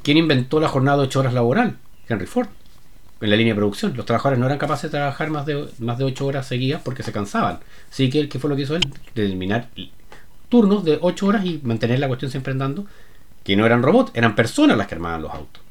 ¿quién 0.04 0.18
inventó 0.18 0.60
la 0.60 0.68
jornada 0.68 0.98
de 0.98 1.04
8 1.04 1.20
horas 1.22 1.34
laboral? 1.34 1.78
Henry 2.10 2.26
Ford, 2.26 2.50
en 3.22 3.30
la 3.30 3.38
línea 3.38 3.54
de 3.54 3.60
producción. 3.60 3.96
Los 3.96 4.06
trabajadores 4.06 4.40
no 4.40 4.46
eran 4.46 4.58
capaces 4.58 4.92
de 4.92 4.98
trabajar 4.98 5.30
más 5.30 5.46
de, 5.46 5.70
más 5.80 5.98
de 5.98 6.04
8 6.04 6.26
horas 6.26 6.48
seguidas 6.48 6.82
porque 6.84 7.04
se 7.04 7.14
cansaban. 7.14 7.60
Así 7.90 8.10
que, 8.10 8.28
¿qué 8.28 8.40
fue 8.40 8.50
lo 8.50 8.58
que 8.58 8.64
hizo 8.64 8.76
él? 8.76 8.84
De 9.16 9.26
eliminar 9.26 9.70
turnos 10.52 10.84
de 10.86 11.00
8 11.02 11.26
horas 11.26 11.46
y 11.46 11.60
mantener 11.64 11.98
la 11.98 12.08
cuestión 12.08 12.30
siempre 12.30 12.52
andando, 12.52 12.86
que 13.44 13.56
no 13.56 13.66
eran 13.66 13.82
robots, 13.82 14.12
eran 14.14 14.36
personas 14.36 14.78
las 14.78 14.86
que 14.86 14.94
armaban 14.94 15.24
los 15.24 15.34
autos. 15.34 15.64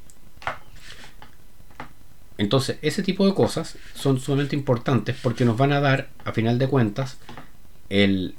Entonces, 2.39 2.79
ese 2.81 3.03
tipo 3.03 3.27
de 3.27 3.35
cosas 3.35 3.77
son 3.95 4.19
sumamente 4.19 4.57
importantes 4.57 5.15
porque 5.23 5.45
nos 5.45 5.59
van 5.59 5.73
a 5.73 5.81
dar, 5.81 6.09
a 6.25 6.33
final 6.33 6.59
de 6.59 6.69
cuentas, 6.69 7.19
el... 7.91 8.35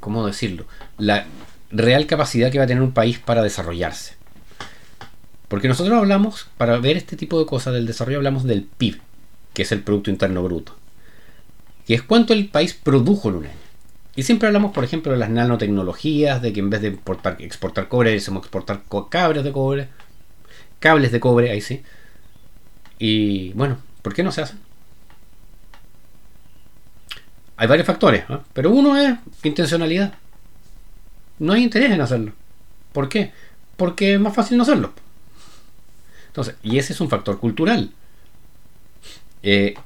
¿Cómo 0.00 0.26
decirlo? 0.26 0.66
La 0.98 1.26
real 1.70 2.06
capacidad 2.06 2.50
que 2.50 2.58
va 2.58 2.64
a 2.64 2.66
tener 2.66 2.82
un 2.82 2.92
país 2.92 3.20
para 3.20 3.42
desarrollarse. 3.42 4.16
Porque 5.46 5.68
nosotros 5.68 5.96
hablamos, 5.96 6.48
para 6.56 6.78
ver 6.78 6.96
este 6.96 7.16
tipo 7.16 7.38
de 7.38 7.46
cosas 7.46 7.72
del 7.72 7.86
desarrollo, 7.86 8.18
hablamos 8.18 8.42
del 8.42 8.64
PIB, 8.64 9.00
que 9.54 9.62
es 9.62 9.70
el 9.70 9.82
Producto 9.82 10.10
Interno 10.10 10.42
Bruto. 10.42 10.76
Que 11.86 11.94
es 11.94 12.02
cuánto 12.02 12.32
el 12.32 12.48
país 12.48 12.74
produjo 12.74 13.28
en 13.28 13.36
un 13.36 13.44
año. 13.46 13.67
Y 14.18 14.24
siempre 14.24 14.48
hablamos, 14.48 14.72
por 14.72 14.82
ejemplo, 14.82 15.12
de 15.12 15.18
las 15.18 15.30
nanotecnologías, 15.30 16.42
de 16.42 16.52
que 16.52 16.58
en 16.58 16.70
vez 16.70 16.82
de 16.82 16.88
exportar 17.38 17.86
cobre, 17.86 18.10
decimos 18.10 18.42
exportar 18.42 18.82
cabres 19.08 19.44
de 19.44 19.52
cobre, 19.52 19.88
cables 20.80 21.12
de 21.12 21.20
cobre, 21.20 21.52
ahí 21.52 21.60
sí. 21.60 21.84
Y 22.98 23.52
bueno, 23.52 23.78
¿por 24.02 24.14
qué 24.14 24.24
no 24.24 24.32
se 24.32 24.42
hacen? 24.42 24.58
Hay 27.58 27.68
varios 27.68 27.86
factores, 27.86 28.24
pero 28.54 28.72
uno 28.72 28.96
es 28.96 29.16
intencionalidad. 29.44 30.14
No 31.38 31.52
hay 31.52 31.62
interés 31.62 31.92
en 31.92 32.00
hacerlo. 32.00 32.32
¿Por 32.92 33.08
qué? 33.08 33.30
Porque 33.76 34.14
es 34.14 34.20
más 34.20 34.34
fácil 34.34 34.56
no 34.56 34.64
hacerlo. 34.64 34.94
Entonces, 36.26 36.56
y 36.64 36.78
ese 36.78 36.92
es 36.92 37.00
un 37.00 37.08
factor 37.08 37.38
cultural. 37.38 37.92
Eh, 39.44 39.76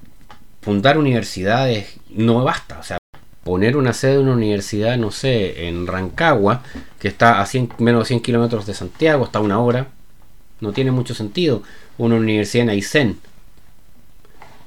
fundar 0.63 0.97
universidades 0.97 2.01
no 2.09 2.43
basta. 2.45 2.79
O 2.79 2.83
sea, 2.83 2.97
poner 3.45 3.77
una 3.77 3.93
sede 3.93 4.13
de 4.15 4.19
una 4.21 4.33
universidad, 4.33 4.97
no 4.97 5.11
sé, 5.11 5.69
en 5.69 5.87
Rancagua, 5.87 6.63
que 6.99 7.09
está 7.09 7.41
a 7.41 7.49
menos 7.79 8.03
de 8.03 8.07
100 8.07 8.21
kilómetros 8.21 8.67
de 8.67 8.75
Santiago, 8.75 9.25
está 9.25 9.39
a 9.39 9.43
una 9.43 9.59
hora, 9.59 9.89
no 10.61 10.73
tiene 10.73 10.93
mucho 10.93 11.15
sentido. 11.15 11.63
Una 11.99 12.17
universidad 12.17 12.65
en 12.65 12.71
Aysén, 12.71 13.19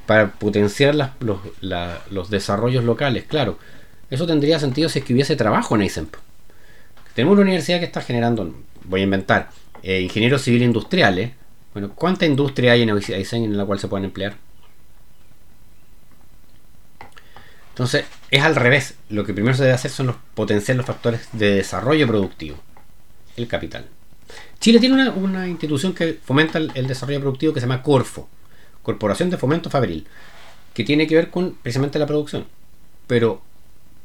para 0.05 0.31
potenciar 0.33 1.15
los, 1.19 2.29
desarrollos 2.29 2.83
locales, 2.83 3.23
claro. 3.23 3.57
Eso 4.09 4.27
tendría 4.27 4.59
sentido 4.59 4.89
si 4.89 4.99
es 4.99 5.05
que 5.05 5.13
hubiese 5.13 5.35
trabajo 5.35 5.75
en 5.75 5.81
Aysén. 5.81 6.07
Tenemos 7.15 7.33
una 7.33 7.43
universidad 7.43 7.79
que 7.79 7.85
está 7.85 8.01
generando, 8.01 8.53
voy 8.83 9.01
a 9.01 9.03
inventar, 9.05 9.49
eh, 9.83 10.01
ingenieros 10.01 10.41
civiles 10.43 10.67
industriales. 10.67 11.31
Bueno, 11.73 11.91
¿cuánta 11.95 12.25
industria 12.25 12.73
hay 12.73 12.83
en 12.83 12.89
Aysén 12.89 13.45
en 13.45 13.57
la 13.57 13.65
cual 13.65 13.79
se 13.79 13.87
pueden 13.87 14.05
emplear? 14.05 14.35
Entonces, 17.75 18.05
es 18.31 18.41
al 18.41 18.55
revés. 18.55 18.95
Lo 19.09 19.25
que 19.25 19.33
primero 19.33 19.53
se 19.53 19.63
debe 19.63 19.75
hacer 19.75 19.91
son 19.91 20.07
los 20.07 20.15
potenciar 20.33 20.77
los 20.77 20.85
factores 20.85 21.27
de 21.33 21.55
desarrollo 21.55 22.07
productivo. 22.07 22.57
El 23.35 23.49
capital. 23.49 23.85
Chile 24.61 24.79
tiene 24.79 25.09
una, 25.09 25.45
institución 25.45 25.93
que 25.93 26.17
fomenta 26.23 26.57
el, 26.57 26.87
desarrollo 26.87 27.19
productivo 27.19 27.53
que 27.53 27.59
se 27.59 27.67
llama 27.67 27.83
Corfo, 27.83 28.29
Corporación 28.81 29.29
de 29.29 29.35
Fomento 29.35 29.69
Fabril, 29.69 30.07
que 30.73 30.85
tiene 30.85 31.05
que 31.05 31.15
ver 31.15 31.29
con 31.29 31.55
precisamente 31.55 31.99
la 31.99 32.05
producción. 32.05 32.45
Pero, 33.07 33.41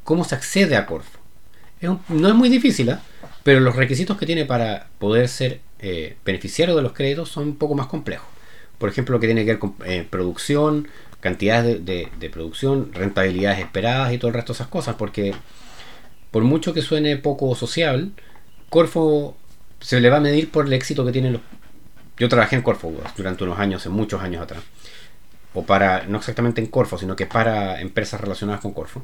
¿cómo 0.03 0.25
se 0.25 0.35
accede 0.35 0.75
a 0.75 0.85
Corfo? 0.85 1.19
no 2.09 2.27
es 2.27 2.35
muy 2.35 2.49
difícil, 2.49 2.89
¿eh? 2.89 2.97
pero 3.41 3.61
los 3.61 3.77
requisitos 3.77 4.17
que 4.17 4.25
tiene 4.25 4.43
para 4.43 4.89
poder 4.99 5.29
ser 5.29 5.61
eh, 5.79 6.17
beneficiario 6.25 6.75
de 6.75 6.81
los 6.81 6.91
créditos 6.91 7.29
son 7.29 7.45
un 7.45 7.55
poco 7.55 7.73
más 7.73 7.87
complejos. 7.87 8.27
Por 8.77 8.89
ejemplo, 8.89 9.13
lo 9.13 9.19
que 9.21 9.27
tiene 9.27 9.45
que 9.45 9.51
ver 9.51 9.59
con 9.59 9.75
eh, 9.85 10.05
producción, 10.07 10.89
cantidades 11.21 11.85
de, 11.85 12.29
producción, 12.33 12.91
rentabilidades 12.93 13.59
esperadas 13.59 14.11
y 14.11 14.17
todo 14.17 14.29
el 14.29 14.33
resto 14.33 14.53
de 14.53 14.57
esas 14.57 14.67
cosas, 14.67 14.95
porque 14.95 15.33
por 16.31 16.43
mucho 16.43 16.73
que 16.73 16.81
suene 16.81 17.15
poco 17.17 17.55
social, 17.55 18.11
Corfo 18.69 19.37
se 19.79 20.01
le 20.01 20.09
va 20.09 20.17
a 20.17 20.21
medir 20.21 20.51
por 20.51 20.65
el 20.65 20.73
éxito 20.73 21.05
que 21.05 21.11
tienen 21.11 21.33
los... 21.33 21.41
Yo 22.17 22.27
trabajé 22.27 22.55
en 22.55 22.61
Corfo 22.61 22.91
durante 23.15 23.43
unos 23.43 23.59
años, 23.59 23.85
en 23.85 23.93
muchos 23.93 24.21
años 24.21 24.41
atrás. 24.43 24.63
O 25.53 25.63
para, 25.63 26.05
no 26.07 26.17
exactamente 26.17 26.61
en 26.61 26.67
Corfo, 26.67 26.97
sino 26.97 27.15
que 27.15 27.25
para 27.25 27.81
empresas 27.81 28.19
relacionadas 28.19 28.61
con 28.61 28.73
Corfo. 28.73 29.03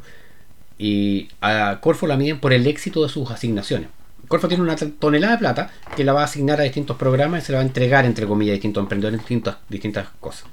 Y 0.77 1.30
a 1.41 1.80
Corfo 1.82 2.08
la 2.08 2.17
miden 2.17 2.39
por 2.39 2.53
el 2.53 2.65
éxito 2.67 3.03
de 3.03 3.10
sus 3.10 3.30
asignaciones. 3.32 3.89
Corfo 4.27 4.47
tiene 4.47 4.63
una 4.63 4.75
tonelada 4.75 5.34
de 5.34 5.39
plata 5.39 5.69
que 5.95 6.03
la 6.03 6.13
va 6.13 6.21
a 6.21 6.25
asignar 6.25 6.60
a 6.60 6.63
distintos 6.63 6.97
programas 6.97 7.43
y 7.43 7.45
se 7.45 7.51
la 7.51 7.60
va 7.60 7.63
a 7.63 7.67
entregar, 7.67 8.06
entre 8.06 8.25
comillas, 8.25 8.53
a 8.53 8.56
distintos 8.56 8.82
emprendedores, 8.82 9.19
distintas, 9.19 9.58
distintas 9.69 10.08
cosas. 10.19 10.45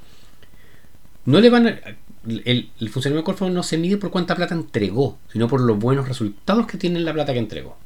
No 1.25 1.41
le 1.41 1.51
van 1.51 1.67
el, 1.67 2.71
el 2.81 2.89
funcionario 2.89 3.21
de 3.21 3.25
Corfo 3.25 3.49
no 3.51 3.63
se 3.63 3.79
mide 3.79 3.97
por 3.97 4.11
cuánta 4.11 4.35
plata 4.35 4.55
entregó, 4.55 5.19
sino 5.33 5.49
por 5.49 5.61
los 5.61 5.79
buenos 5.79 6.09
resultados 6.09 6.67
que 6.67 6.79
tiene 6.79 7.01
la 7.01 7.13
plata 7.13 7.33
que 7.33 7.39
entregó. 7.39 7.77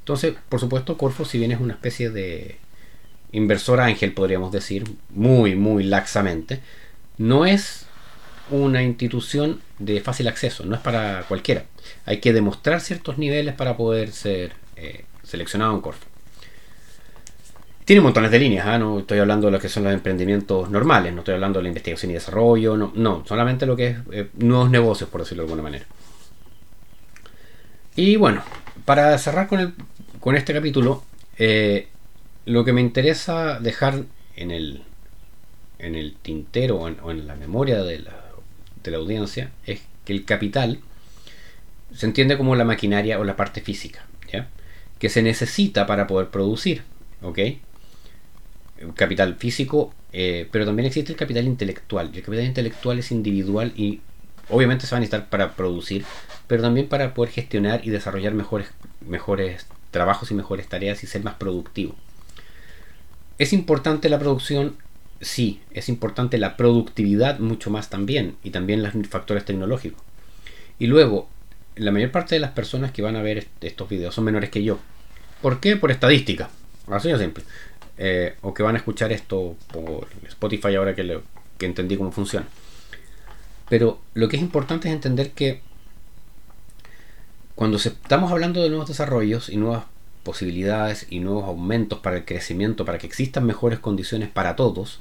Entonces, 0.00 0.34
por 0.48 0.60
supuesto, 0.60 0.96
Corfo, 0.96 1.24
si 1.24 1.38
bien 1.38 1.52
es 1.52 1.60
una 1.60 1.74
especie 1.74 2.10
de 2.10 2.56
inversor 3.32 3.80
ángel, 3.80 4.12
podríamos 4.12 4.52
decir, 4.52 4.84
muy, 5.10 5.54
muy 5.54 5.84
laxamente, 5.84 6.60
no 7.18 7.44
es 7.44 7.86
una 8.50 8.82
institución 8.82 9.60
de 9.78 10.00
fácil 10.00 10.28
acceso, 10.28 10.64
no 10.64 10.74
es 10.74 10.80
para 10.80 11.24
cualquiera. 11.28 11.66
Hay 12.06 12.18
que 12.18 12.32
demostrar 12.32 12.80
ciertos 12.80 13.18
niveles 13.18 13.54
para 13.54 13.76
poder 13.76 14.12
ser 14.12 14.52
eh, 14.76 15.04
seleccionado 15.22 15.74
en 15.74 15.82
Corfo. 15.82 16.06
Tiene 17.88 18.02
montones 18.02 18.30
de 18.30 18.38
líneas, 18.38 18.66
¿ah? 18.66 18.78
no 18.78 18.98
estoy 18.98 19.18
hablando 19.18 19.46
de 19.46 19.52
lo 19.52 19.58
que 19.58 19.70
son 19.70 19.84
los 19.84 19.94
emprendimientos 19.94 20.68
normales, 20.68 21.10
no 21.10 21.20
estoy 21.20 21.32
hablando 21.32 21.58
de 21.58 21.62
la 21.62 21.68
investigación 21.70 22.10
y 22.10 22.14
desarrollo, 22.14 22.76
no, 22.76 23.24
solamente 23.26 23.64
lo 23.64 23.76
que 23.76 23.86
es 23.86 23.96
eh, 24.12 24.28
nuevos 24.34 24.68
negocios, 24.68 25.08
por 25.08 25.22
decirlo 25.22 25.44
de 25.44 25.46
alguna 25.46 25.62
manera. 25.62 25.86
Y 27.96 28.16
bueno, 28.16 28.42
para 28.84 29.16
cerrar 29.16 29.48
con 29.48 30.36
este 30.36 30.52
capítulo, 30.52 31.02
eh, 31.38 31.88
lo 32.44 32.62
que 32.62 32.74
me 32.74 32.82
interesa 32.82 33.58
dejar 33.58 34.02
en 34.36 34.50
el, 34.50 34.84
tintero 36.20 36.76
o 36.80 37.10
en, 37.10 37.26
la 37.26 37.36
memoria 37.36 37.82
de 37.82 38.00
la, 38.00 38.98
audiencia 38.98 39.50
es 39.64 39.80
que 40.04 40.12
el 40.12 40.26
capital 40.26 40.80
se 41.94 42.04
entiende 42.04 42.36
como 42.36 42.54
la 42.54 42.66
maquinaria 42.66 43.18
o 43.18 43.24
la 43.24 43.34
parte 43.34 43.62
física, 43.62 44.04
que 44.98 45.08
se 45.08 45.22
necesita 45.22 45.86
para 45.86 46.06
poder 46.06 46.28
producir. 46.28 46.82
¿ok? 47.22 47.38
Capital 48.94 49.36
físico, 49.36 49.92
eh, 50.12 50.48
pero 50.50 50.64
también 50.64 50.86
existe 50.86 51.12
el 51.12 51.18
capital 51.18 51.46
intelectual. 51.46 52.10
El 52.14 52.22
capital 52.22 52.44
intelectual 52.44 52.98
es 52.98 53.10
individual 53.10 53.72
y 53.76 54.00
obviamente 54.48 54.86
se 54.86 54.92
va 54.92 54.98
a 54.98 55.00
necesitar 55.00 55.28
para 55.28 55.54
producir, 55.54 56.04
pero 56.46 56.62
también 56.62 56.88
para 56.88 57.14
poder 57.14 57.32
gestionar 57.32 57.80
y 57.84 57.90
desarrollar 57.90 58.34
mejores, 58.34 58.68
mejores 59.06 59.66
trabajos 59.90 60.30
y 60.30 60.34
mejores 60.34 60.68
tareas 60.68 61.02
y 61.02 61.06
ser 61.06 61.22
más 61.22 61.34
productivo. 61.34 61.94
¿Es 63.38 63.52
importante 63.52 64.08
la 64.08 64.18
producción? 64.18 64.76
Sí, 65.20 65.60
es 65.72 65.88
importante 65.88 66.38
la 66.38 66.56
productividad 66.56 67.38
mucho 67.38 67.70
más 67.70 67.90
también 67.90 68.36
y 68.42 68.50
también 68.50 68.82
los 68.82 68.92
factores 69.08 69.44
tecnológicos. 69.44 70.02
Y 70.78 70.86
luego, 70.86 71.28
la 71.76 71.90
mayor 71.90 72.10
parte 72.10 72.34
de 72.34 72.40
las 72.40 72.52
personas 72.52 72.92
que 72.92 73.02
van 73.02 73.16
a 73.16 73.22
ver 73.22 73.46
estos 73.60 73.88
videos 73.88 74.14
son 74.14 74.24
menores 74.24 74.50
que 74.50 74.62
yo. 74.62 74.78
¿Por 75.42 75.60
qué? 75.60 75.76
Por 75.76 75.90
estadística. 75.90 76.50
Así 76.88 77.08
de 77.08 77.18
simple. 77.18 77.44
Eh, 78.00 78.36
o 78.42 78.54
que 78.54 78.62
van 78.62 78.76
a 78.76 78.78
escuchar 78.78 79.10
esto 79.10 79.56
por 79.72 80.06
Spotify 80.28 80.76
ahora 80.76 80.94
que, 80.94 81.20
que 81.58 81.66
entendí 81.66 81.96
cómo 81.96 82.12
funciona. 82.12 82.46
Pero 83.68 84.00
lo 84.14 84.28
que 84.28 84.36
es 84.36 84.42
importante 84.42 84.88
es 84.88 84.94
entender 84.94 85.32
que 85.32 85.60
cuando 87.54 87.76
estamos 87.76 88.30
hablando 88.30 88.62
de 88.62 88.68
nuevos 88.68 88.86
desarrollos 88.86 89.48
y 89.48 89.56
nuevas 89.56 89.84
posibilidades 90.22 91.06
y 91.10 91.18
nuevos 91.18 91.44
aumentos 91.44 91.98
para 91.98 92.18
el 92.18 92.24
crecimiento, 92.24 92.84
para 92.84 92.98
que 92.98 93.06
existan 93.06 93.44
mejores 93.44 93.80
condiciones 93.80 94.28
para 94.28 94.54
todos, 94.54 95.00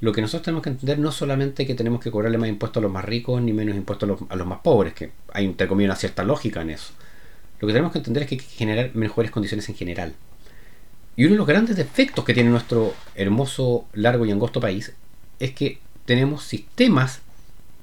lo 0.00 0.12
que 0.12 0.20
nosotros 0.20 0.42
tenemos 0.42 0.64
que 0.64 0.70
entender 0.70 0.98
no 0.98 1.12
solamente 1.12 1.66
que 1.66 1.74
tenemos 1.74 2.00
que 2.00 2.10
cobrarle 2.10 2.36
más 2.36 2.48
impuestos 2.48 2.80
a 2.80 2.82
los 2.82 2.92
más 2.92 3.04
ricos 3.04 3.40
ni 3.40 3.52
menos 3.52 3.76
impuestos 3.76 4.08
a 4.08 4.12
los, 4.12 4.20
a 4.28 4.36
los 4.36 4.46
más 4.46 4.58
pobres, 4.58 4.92
que 4.92 5.12
hay 5.32 5.44
entre 5.44 5.68
comillas 5.68 5.90
una 5.90 5.96
cierta 5.96 6.24
lógica 6.24 6.62
en 6.62 6.70
eso. 6.70 6.92
Lo 7.60 7.68
que 7.68 7.72
tenemos 7.72 7.92
que 7.92 7.98
entender 7.98 8.24
es 8.24 8.28
que 8.28 8.34
hay 8.34 8.40
que 8.40 8.46
generar 8.46 8.90
mejores 8.94 9.30
condiciones 9.30 9.68
en 9.68 9.76
general. 9.76 10.14
Y 11.16 11.24
uno 11.24 11.32
de 11.32 11.38
los 11.38 11.46
grandes 11.46 11.76
defectos 11.76 12.24
que 12.24 12.34
tiene 12.34 12.50
nuestro 12.50 12.94
hermoso, 13.14 13.86
largo 13.92 14.26
y 14.26 14.32
angosto 14.32 14.60
país 14.60 14.92
es 15.38 15.52
que 15.52 15.78
tenemos 16.06 16.44
sistemas 16.44 17.20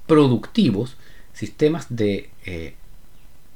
productivos, 0.06 0.98
sistemas 1.34 1.88
de 1.90 2.30
eh, 2.46 2.76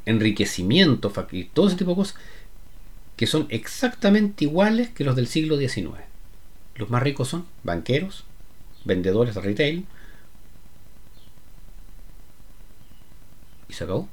enriquecimiento 0.06 1.12
y 1.32 1.46
todo 1.46 1.68
ese 1.68 1.78
tipo 1.78 1.92
de 1.92 1.98
cosas 1.98 2.16
que 3.18 3.28
son 3.28 3.48
exactamente 3.50 4.46
iguales 4.46 4.90
que 4.90 5.04
los 5.04 5.16
del 5.16 5.28
siglo 5.28 5.58
XIX. 5.58 5.90
Los 6.76 6.90
más 6.90 7.04
ricos 7.04 7.30
son 7.30 7.46
banqueros, 7.64 8.26
vendedores 8.84 9.36
de 9.36 9.42
retail. 9.42 9.86
Y 13.70 13.74
se 13.74 13.84
acabó. 13.84 14.08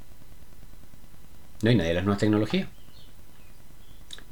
No 1.62 1.70
hay 1.70 1.76
nadie 1.76 1.90
de 1.90 1.94
las 1.94 2.04
nuevas 2.04 2.20
tecnologías. 2.20 2.68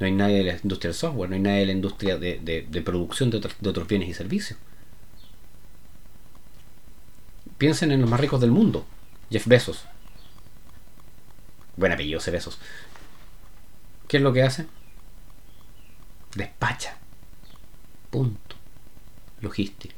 No 0.01 0.07
hay 0.07 0.13
nadie 0.13 0.37
de 0.37 0.43
la 0.45 0.53
industria 0.53 0.89
del 0.89 0.97
software, 0.97 1.29
no 1.29 1.35
hay 1.35 1.41
nadie 1.43 1.59
de 1.59 1.65
la 1.67 1.71
industria 1.73 2.17
de, 2.17 2.81
producción 2.83 3.29
de, 3.29 3.39
de 3.39 3.69
otros 3.69 3.87
bienes 3.87 4.09
y 4.09 4.15
servicios. 4.15 4.57
Piensen 7.59 7.91
en 7.91 8.01
los 8.01 8.09
más 8.09 8.19
ricos 8.19 8.41
del 8.41 8.49
mundo. 8.49 8.83
Jeff 9.29 9.45
Bezos. 9.45 9.85
Buen 11.77 11.91
apellido 11.91 12.17
ese 12.17 12.31
Bezos. 12.31 12.57
¿Qué 14.07 14.17
es 14.17 14.23
lo 14.23 14.33
que 14.33 14.41
hace? 14.41 14.65
Despacha. 16.35 16.97
Punto. 18.09 18.55
Logística. 19.39 19.93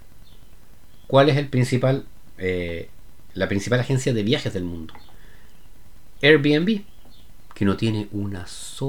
¿Cuál 1.08 1.30
es 1.30 1.38
el 1.38 1.48
principal, 1.48 2.06
eh, 2.40 2.90
la 3.36 3.48
principal 3.48 3.80
agencia 3.80 4.14
de 4.14 4.24
viajes 4.24 4.54
del 4.54 4.66
mundo? 4.66 4.94
Airbnb, 6.22 6.84
que 7.54 7.66
no 7.66 7.78
tiene 7.78 8.08
una 8.12 8.46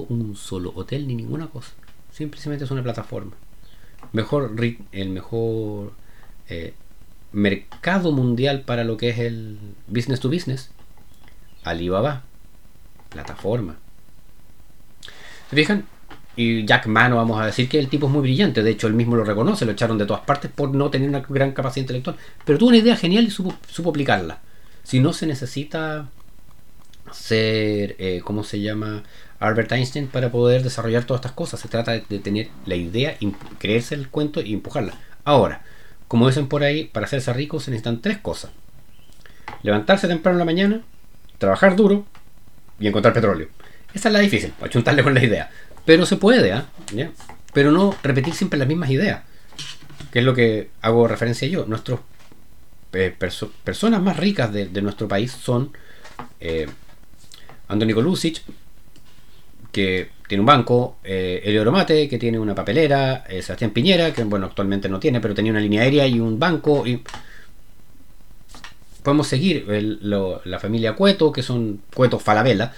un 0.09 0.37
solo 0.37 0.73
hotel 0.75 1.07
ni 1.07 1.15
ninguna 1.15 1.49
cosa. 1.49 1.73
Simplemente 2.11 2.65
es 2.65 2.71
una 2.71 2.83
plataforma. 2.83 3.33
Mejor, 4.13 4.55
el 4.93 5.09
mejor 5.09 5.93
eh, 6.49 6.75
mercado 7.33 8.13
mundial 8.13 8.63
para 8.63 8.85
lo 8.85 8.97
que 8.97 9.11
es 9.11 9.19
el 9.19 9.59
business 9.89 10.21
to 10.21 10.29
business. 10.29 10.71
Alibaba, 11.65 12.23
plataforma. 13.11 13.77
¿Se 15.51 15.57
fijan? 15.57 15.87
Y 16.37 16.65
Jack 16.67 16.87
Ma 16.87 17.09
no 17.09 17.17
vamos 17.17 17.41
a 17.41 17.47
decir 17.47 17.69
que 17.69 17.79
el 17.79 17.89
tipo 17.89 18.07
es 18.07 18.13
muy 18.13 18.23
brillante, 18.23 18.63
de 18.63 18.71
hecho 18.71 18.89
él 18.89 18.95
mismo 18.95 19.15
lo 19.15 19.25
reconoce, 19.25 19.65
lo 19.65 19.73
echaron 19.73 19.99
de 19.99 20.07
todas 20.07 20.23
partes 20.25 20.51
por 20.51 20.75
no 20.75 20.91
tener 20.91 21.09
una 21.09 21.21
gran 21.21 21.53
capacidad 21.53 21.83
intelectual, 21.85 22.17
pero 22.45 22.59
tuvo 22.59 22.71
una 22.71 22.79
idea 22.79 22.97
genial 22.97 23.25
y 23.25 23.31
supo, 23.31 23.55
aplicarla. 23.89 24.41
Si 24.83 24.99
no 24.99 25.13
se 25.13 25.27
necesita 25.27 26.09
ser, 27.15 27.97
eh, 27.99 28.21
¿cómo 28.25 28.45
se 28.45 28.61
llama? 28.61 29.05
Albert 29.39 29.73
Einstein 29.73 30.09
para 30.09 30.31
poder 30.31 30.63
desarrollar 30.63 31.05
todas 31.05 31.21
estas 31.21 31.33
cosas. 31.33 31.61
Se 31.61 31.69
trata 31.69 31.93
de, 31.93 32.19
tener 32.19 32.49
la 32.67 32.77
idea, 32.77 33.17
creerse 33.59 33.95
el 33.95 34.09
cuento 34.09 34.41
y 34.41 34.53
empujarla. 34.53 34.95
Ahora, 35.25 35.63
como 36.09 36.27
dicen 36.27 36.49
por 36.49 36.63
ahí, 36.63 36.85
para 36.85 37.07
hacerse 37.07 37.33
rico 37.33 37.61
se 37.61 37.71
necesitan 37.71 38.01
tres 38.01 38.19
cosas. 38.19 38.51
Levantarse 39.63 40.09
temprano 40.09 40.37
en 40.37 40.39
la 40.41 40.45
mañana, 40.45 40.83
trabajar 41.39 41.77
duro 41.77 42.07
y 42.79 42.89
encontrar 42.89 43.15
petróleo. 43.15 43.49
Esa 43.93 44.09
es 44.09 44.13
la 44.13 44.21
difícil, 44.21 44.53
achuntarle 44.61 45.03
con 45.03 45.15
la 45.15 45.25
idea. 45.25 45.51
Pero 45.85 46.07
se 46.07 46.17
puede, 46.17 46.53
¿ah? 46.53 46.67
Pero 47.53 47.71
no 47.71 47.95
repetir 48.03 48.35
siempre 48.35 48.59
las 48.59 48.69
mismas 48.69 48.91
ideas. 48.91 49.23
Que 50.11 50.21
es 50.21 50.25
lo 50.25 50.35
que 50.35 50.71
hago 50.81 51.07
referencia 51.07 51.47
yo. 51.47 51.67
Nuestros 51.67 52.01
eh, 52.93 53.15
personas 53.65 54.03
más 54.03 54.17
ricas 54.17 54.53
de, 54.53 54.83
nuestro 54.83 55.09
país 55.09 55.33
son 55.33 55.73
eh, 56.41 56.67
Antonio 57.75 58.01
Lucic, 58.01 58.43
que 59.71 60.11
tiene 60.29 60.41
un 60.41 60.47
banco, 60.47 60.97
eh, 61.05 61.43
Elio 61.45 61.65
Romate, 61.65 62.09
que 62.09 62.19
tiene 62.19 62.39
una 62.39 62.55
papelera, 62.55 63.25
eh, 63.29 63.43
Sebastián 63.43 63.73
Piñera, 63.73 64.13
que 64.13 64.25
bueno, 64.25 64.47
actualmente 64.47 64.89
no 64.89 64.99
tiene, 64.99 65.21
pero 65.21 65.35
tenía 65.35 65.53
una 65.53 65.61
línea 65.61 65.83
aérea 65.83 66.07
y 66.07 66.21
un 66.21 66.39
banco. 66.39 66.87
Y 66.87 67.03
podemos 69.03 69.27
seguir 69.27 69.67
la 69.69 70.59
familia 70.59 70.95
Cueto, 70.95 71.31
que 71.31 71.43
son 71.43 71.83
Cueto 71.95 72.19
Falabella, 72.19 72.73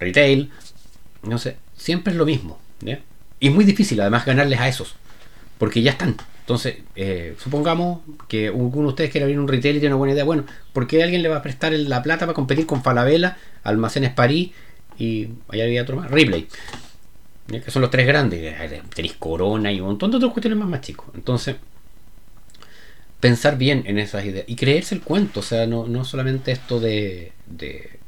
retail, 0.00 0.50
no 1.22 1.38
sé, 1.38 1.56
siempre 1.76 2.12
es 2.12 2.18
lo 2.18 2.26
mismo. 2.26 2.58
Y 3.40 3.48
es 3.48 3.54
muy 3.54 3.64
difícil 3.64 4.00
además 4.00 4.26
ganarles 4.26 4.58
a 4.58 4.68
esos, 4.68 4.94
porque 5.58 5.82
ya 5.82 5.92
están. 5.92 6.16
Entonces, 6.44 6.76
eh, 6.94 7.34
supongamos 7.38 8.00
que 8.28 8.48
alguno 8.48 8.88
de 8.88 8.88
ustedes 8.88 9.10
quiere 9.10 9.24
abrir 9.24 9.38
un 9.38 9.48
retail 9.48 9.76
y 9.76 9.80
tiene 9.80 9.94
una 9.94 9.98
buena 9.98 10.12
idea. 10.12 10.24
Bueno, 10.24 10.44
¿por 10.74 10.86
qué 10.86 11.02
alguien 11.02 11.22
le 11.22 11.30
va 11.30 11.36
a 11.36 11.42
prestar 11.42 11.72
la 11.72 12.02
plata 12.02 12.26
para 12.26 12.34
competir 12.34 12.66
con 12.66 12.82
Falabella, 12.82 13.38
Almacenes 13.62 14.12
París 14.12 14.50
y 14.98 15.30
allá 15.48 15.64
había 15.64 15.80
otro 15.80 15.96
más, 15.96 16.10
Ripley? 16.10 16.46
Que 17.46 17.70
son 17.70 17.80
los 17.80 17.90
tres 17.90 18.06
grandes. 18.06 18.54
Tenéis 18.94 19.14
Corona 19.14 19.72
y 19.72 19.80
un 19.80 19.86
montón 19.86 20.10
de 20.10 20.18
otros 20.18 20.32
cuestiones 20.32 20.58
más, 20.58 20.68
más 20.68 20.82
chicos. 20.82 21.06
Entonces, 21.14 21.56
pensar 23.20 23.56
bien 23.56 23.84
en 23.86 23.98
esas 23.98 24.22
ideas 24.26 24.44
y 24.46 24.54
creerse 24.54 24.94
el 24.94 25.00
cuento. 25.00 25.40
O 25.40 25.42
sea, 25.42 25.66
no, 25.66 25.86
no 25.86 26.04
solamente 26.04 26.52
esto 26.52 26.78
de, 26.78 27.32
de 27.46 28.00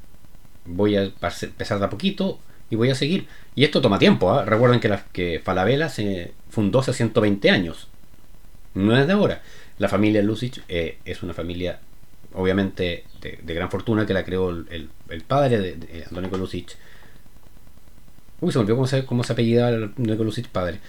voy 0.67 0.97
a 0.97 1.05
empezar 1.05 1.79
de 1.79 1.85
a 1.87 1.89
poquito 1.89 2.39
y 2.69 2.77
voy 2.77 2.91
a 2.91 2.95
seguir. 2.95 3.29
Y 3.55 3.65
esto 3.65 3.81
toma 3.81 3.99
tiempo. 3.99 4.31
¿ah? 4.31 4.45
Recuerden 4.45 4.79
que, 4.79 4.89
la, 4.89 5.05
que 5.13 5.41
Falabella 5.43 5.89
se 5.89 6.33
fundó 6.51 6.81
hace 6.81 6.93
120 6.93 7.49
años. 7.49 7.89
No 8.77 8.97
es 8.97 9.07
de 9.07 9.15
ahora. 9.15 9.43
La 9.79 9.89
familia 9.89 10.23
Lucic 10.23 10.63
eh, 10.69 10.99
es 11.05 11.23
una 11.23 11.33
familia, 11.33 11.81
obviamente, 12.35 13.05
de, 13.23 13.55
gran 13.55 13.71
fortuna 13.71 14.07
que 14.07 14.13
la 14.13 14.23
creó 14.23 14.51
el, 14.51 14.91
padre 15.27 15.59
de, 15.59 15.77
de 15.77 16.05
Antonio 16.05 16.37
Lucic. 16.37 16.77
Uy, 18.41 18.53
se 18.53 18.59
me 18.59 18.63
olvidó 18.63 18.77
cómo 18.77 18.87
se, 18.87 19.07
cómo 19.07 19.25
se 19.25 19.33
apellidaba 19.33 19.69
Antonio 19.69 20.25
Lucic 20.25 20.49
padre. 20.49 20.81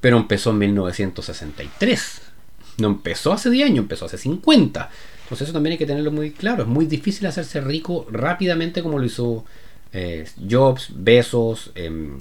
Pero 0.00 0.16
empezó 0.16 0.50
en 0.50 0.58
1963. 0.58 2.22
No 2.78 2.88
empezó 2.88 3.32
hace 3.32 3.50
10 3.50 3.66
años, 3.66 3.78
empezó 3.78 4.06
hace 4.06 4.18
50. 4.18 4.90
Entonces 5.22 5.46
eso 5.46 5.52
también 5.52 5.72
hay 5.72 5.78
que 5.78 5.86
tenerlo 5.86 6.10
muy 6.10 6.32
claro. 6.32 6.62
Es 6.62 6.68
muy 6.68 6.86
difícil 6.86 7.28
hacerse 7.28 7.60
rico 7.60 8.06
rápidamente 8.10 8.82
como 8.82 8.98
lo 8.98 9.04
hizo 9.04 9.44
eh, 9.92 10.26
Jobs, 10.50 10.90
Besos, 10.92 11.70
em, 11.76 12.18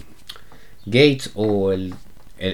Gates 0.85 1.31
o 1.33 1.71
el, 1.71 1.95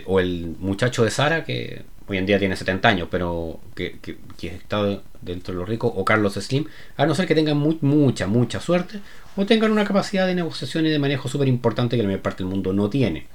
o 0.06 0.22
el 0.22 0.56
muchacho 0.60 1.04
de 1.04 1.12
Sara 1.12 1.44
que 1.44 1.84
hoy 2.08 2.17
en 2.17 2.26
día 2.26 2.39
tiene 2.39 2.56
70 2.56 2.88
años, 2.88 3.08
pero 3.12 3.60
que, 3.76 4.00
que, 4.00 4.48
está 4.48 5.02
dentro 5.22 5.54
de 5.54 5.60
los 5.60 5.67
ricos, 5.67 5.91
o 5.96 6.06
Carlos 6.06 6.34
Slim, 6.34 6.65
a 6.96 7.06
no 7.06 7.15
ser 7.15 7.28
que 7.28 7.36
tengan 7.36 7.58
mucha, 7.58 8.28
mucha 8.28 8.60
suerte, 8.62 9.02
o 9.36 9.46
tengan 9.46 9.72
una 9.72 9.84
capacidad 9.84 10.26
de 10.26 10.36
negociación 10.36 10.86
y 10.86 10.89
de 10.89 11.00
manejo 11.00 11.28
súper 11.28 11.48
importante 11.48 11.98
que 11.98 12.04
la 12.04 12.08
mayor 12.08 12.22
parte 12.22 12.43
del 12.43 12.50
mundo 12.50 12.74
no 12.74 12.89
tiene. 12.89 13.28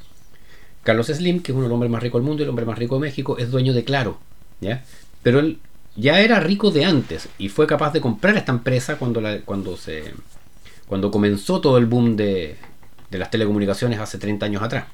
Carlos 0.83 1.07
Slim, 1.09 1.43
que 1.43 1.53
es 1.53 1.55
uno 1.55 1.65
de 1.65 1.69
los 1.69 1.75
hombres 1.75 1.93
más 1.93 2.03
ricos 2.03 2.21
del 2.21 2.27
mundo 2.27 2.43
y 2.43 2.45
el 2.45 2.51
hombre 2.51 2.65
más 2.65 2.79
rico 2.79 2.97
de 2.97 3.03
México, 3.03 3.39
es 3.39 3.51
dueño 3.51 3.73
de 3.75 3.85
Claro, 3.85 4.19
¿ya? 4.61 4.85
Pero 5.23 5.39
él 5.41 5.59
ya 5.95 6.21
era 6.21 6.41
rico 6.41 6.71
de 6.71 6.85
antes 6.85 7.29
y 7.39 7.51
fue 7.51 7.67
capaz 7.67 7.93
de 7.93 8.01
comprar 8.01 8.37
esta 8.37 8.53
empresa 8.53 8.97
cuando, 8.97 9.21
la, 9.21 9.41
cuando, 9.41 9.77
se, 9.77 10.13
cuando 10.87 11.11
comenzó 11.11 11.61
todo 11.61 11.77
el 11.77 11.87
boom 11.87 12.17
de, 12.17 12.57
de 13.11 13.19
las 13.19 13.31
telecomunicaciones 13.31 14.01
hace 14.01 14.19
30 14.19 14.47
años 14.47 14.63
atrás. 14.63 14.87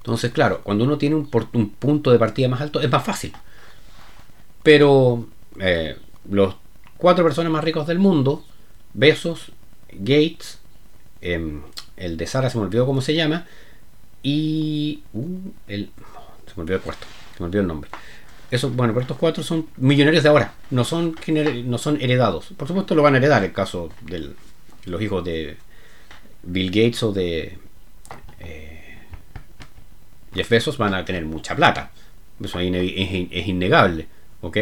Entonces, 0.00 0.32
claro, 0.32 0.60
cuando 0.62 0.84
uno 0.84 0.98
tiene 0.98 1.16
un, 1.16 1.28
un 1.52 1.70
punto 1.70 2.10
de 2.10 2.18
partida 2.18 2.48
más 2.48 2.60
alto 2.60 2.80
es 2.80 2.90
más 2.90 3.04
fácil. 3.04 3.32
Pero 4.62 5.26
eh, 5.58 5.96
los 6.28 6.56
cuatro 6.96 7.24
personas 7.24 7.52
más 7.52 7.64
ricos 7.64 7.86
del 7.86 7.98
mundo, 7.98 8.44
Besos, 8.94 9.52
Gates, 9.92 10.58
em, 11.20 11.62
el 11.96 12.16
de 12.16 12.26
Sara 12.26 12.50
se 12.50 12.58
me 12.58 12.64
olvidó 12.64 12.86
cómo 12.86 13.02
se 13.02 13.14
llama, 13.14 13.46
y 14.22 15.02
uh, 15.12 15.38
el, 15.68 15.90
se 16.46 16.52
me 16.56 16.62
olvidó 16.62 16.76
el 16.76 16.82
cuarto, 16.82 17.06
se 17.36 17.42
me 17.42 17.46
olvidó 17.46 17.62
el 17.62 17.68
nombre 17.68 17.90
bueno, 18.50 18.92
pero 18.92 19.00
estos 19.00 19.16
cuatro 19.16 19.42
son 19.44 19.68
millonarios 19.76 20.24
de 20.24 20.28
ahora, 20.28 20.54
no 20.70 20.84
son, 20.84 21.14
no 21.64 21.78
son 21.78 22.00
heredados. 22.00 22.52
Por 22.56 22.66
supuesto 22.66 22.94
lo 22.94 23.02
van 23.02 23.14
a 23.14 23.18
heredar 23.18 23.44
el 23.44 23.52
caso 23.52 23.90
de 24.00 24.30
los 24.86 25.02
hijos 25.02 25.24
de 25.24 25.56
Bill 26.42 26.70
Gates 26.70 27.02
o 27.04 27.12
de 27.12 27.58
eh, 28.40 28.79
Jeff 30.34 30.48
Bezos 30.48 30.78
van 30.78 30.94
a 30.94 31.04
tener 31.04 31.24
mucha 31.24 31.56
plata. 31.56 31.90
Eso 32.42 32.58
es, 32.58 33.46
innegable, 33.48 34.06
¿ok? 34.40 34.58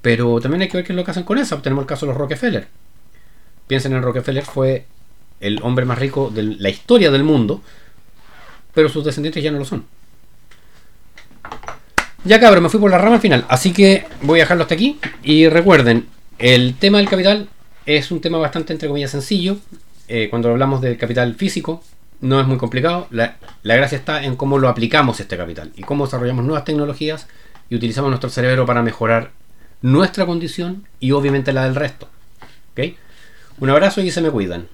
Pero 0.00 0.40
también 0.40 0.62
hay 0.62 0.68
que 0.68 0.76
ver 0.76 0.86
qué 0.86 0.92
es 0.92 0.96
lo 0.96 1.04
que 1.04 1.10
hacen 1.10 1.24
con 1.24 1.38
eso. 1.38 1.58
Tenemos 1.62 1.82
el 1.82 1.88
caso 1.88 2.06
de 2.06 2.12
los 2.12 2.18
Rockefeller. 2.18 2.68
Piensen 3.66 3.92
en 3.92 4.02
Rockefeller, 4.02 4.44
fue 4.44 4.84
el 5.40 5.60
hombre 5.62 5.84
más 5.84 5.98
rico 5.98 6.30
de 6.30 6.42
la 6.42 6.68
historia 6.68 7.10
del 7.10 7.24
mundo, 7.24 7.62
pero 8.74 8.88
sus 8.88 9.04
descendientes 9.04 9.42
ya 9.42 9.50
no 9.50 9.58
lo 9.58 9.64
son. 9.64 9.84
Ya 12.24 12.38
cabrón, 12.38 12.64
me 12.64 12.68
fui 12.68 12.78
por 12.78 12.90
la 12.90 12.98
rama 12.98 13.16
al 13.16 13.20
final. 13.20 13.44
Así 13.48 13.72
que 13.72 14.04
voy 14.22 14.40
a 14.40 14.44
dejarlo 14.44 14.62
hasta 14.62 14.74
aquí. 14.74 14.98
Y 15.22 15.48
recuerden, 15.48 16.06
el 16.38 16.74
tema 16.74 16.98
del 16.98 17.08
capital 17.08 17.48
es 17.86 18.10
un 18.10 18.20
tema 18.20 18.38
bastante, 18.38 18.72
entre 18.72 18.88
comillas, 18.88 19.10
sencillo. 19.10 19.56
Eh, 20.08 20.28
cuando 20.30 20.50
hablamos 20.50 20.80
del 20.80 20.96
capital 20.98 21.34
físico, 21.34 21.82
no 22.22 22.40
es 22.40 22.46
muy 22.46 22.56
complicado. 22.56 23.08
La, 23.10 23.36
la, 23.62 23.76
gracia 23.76 23.98
está 23.98 24.24
en 24.24 24.36
cómo 24.36 24.58
lo 24.58 24.68
aplicamos 24.68 25.20
este 25.20 25.36
capital 25.36 25.72
y 25.76 25.82
cómo 25.82 26.06
desarrollamos 26.06 26.44
nuevas 26.44 26.64
tecnologías 26.64 27.28
y 27.68 27.76
utilizamos 27.76 28.10
nuestro 28.10 28.30
cerebro 28.30 28.64
para 28.64 28.82
mejorar 28.82 29.32
nuestra 29.82 30.24
condición 30.24 30.86
y 31.00 31.12
obviamente 31.12 31.52
la 31.52 31.64
del 31.64 31.74
resto. 31.74 32.08
¿Okay? 32.72 32.96
Un 33.58 33.68
abrazo 33.68 34.00
y 34.00 34.10
se 34.10 34.22
me 34.22 34.30
cuidan. 34.30 34.68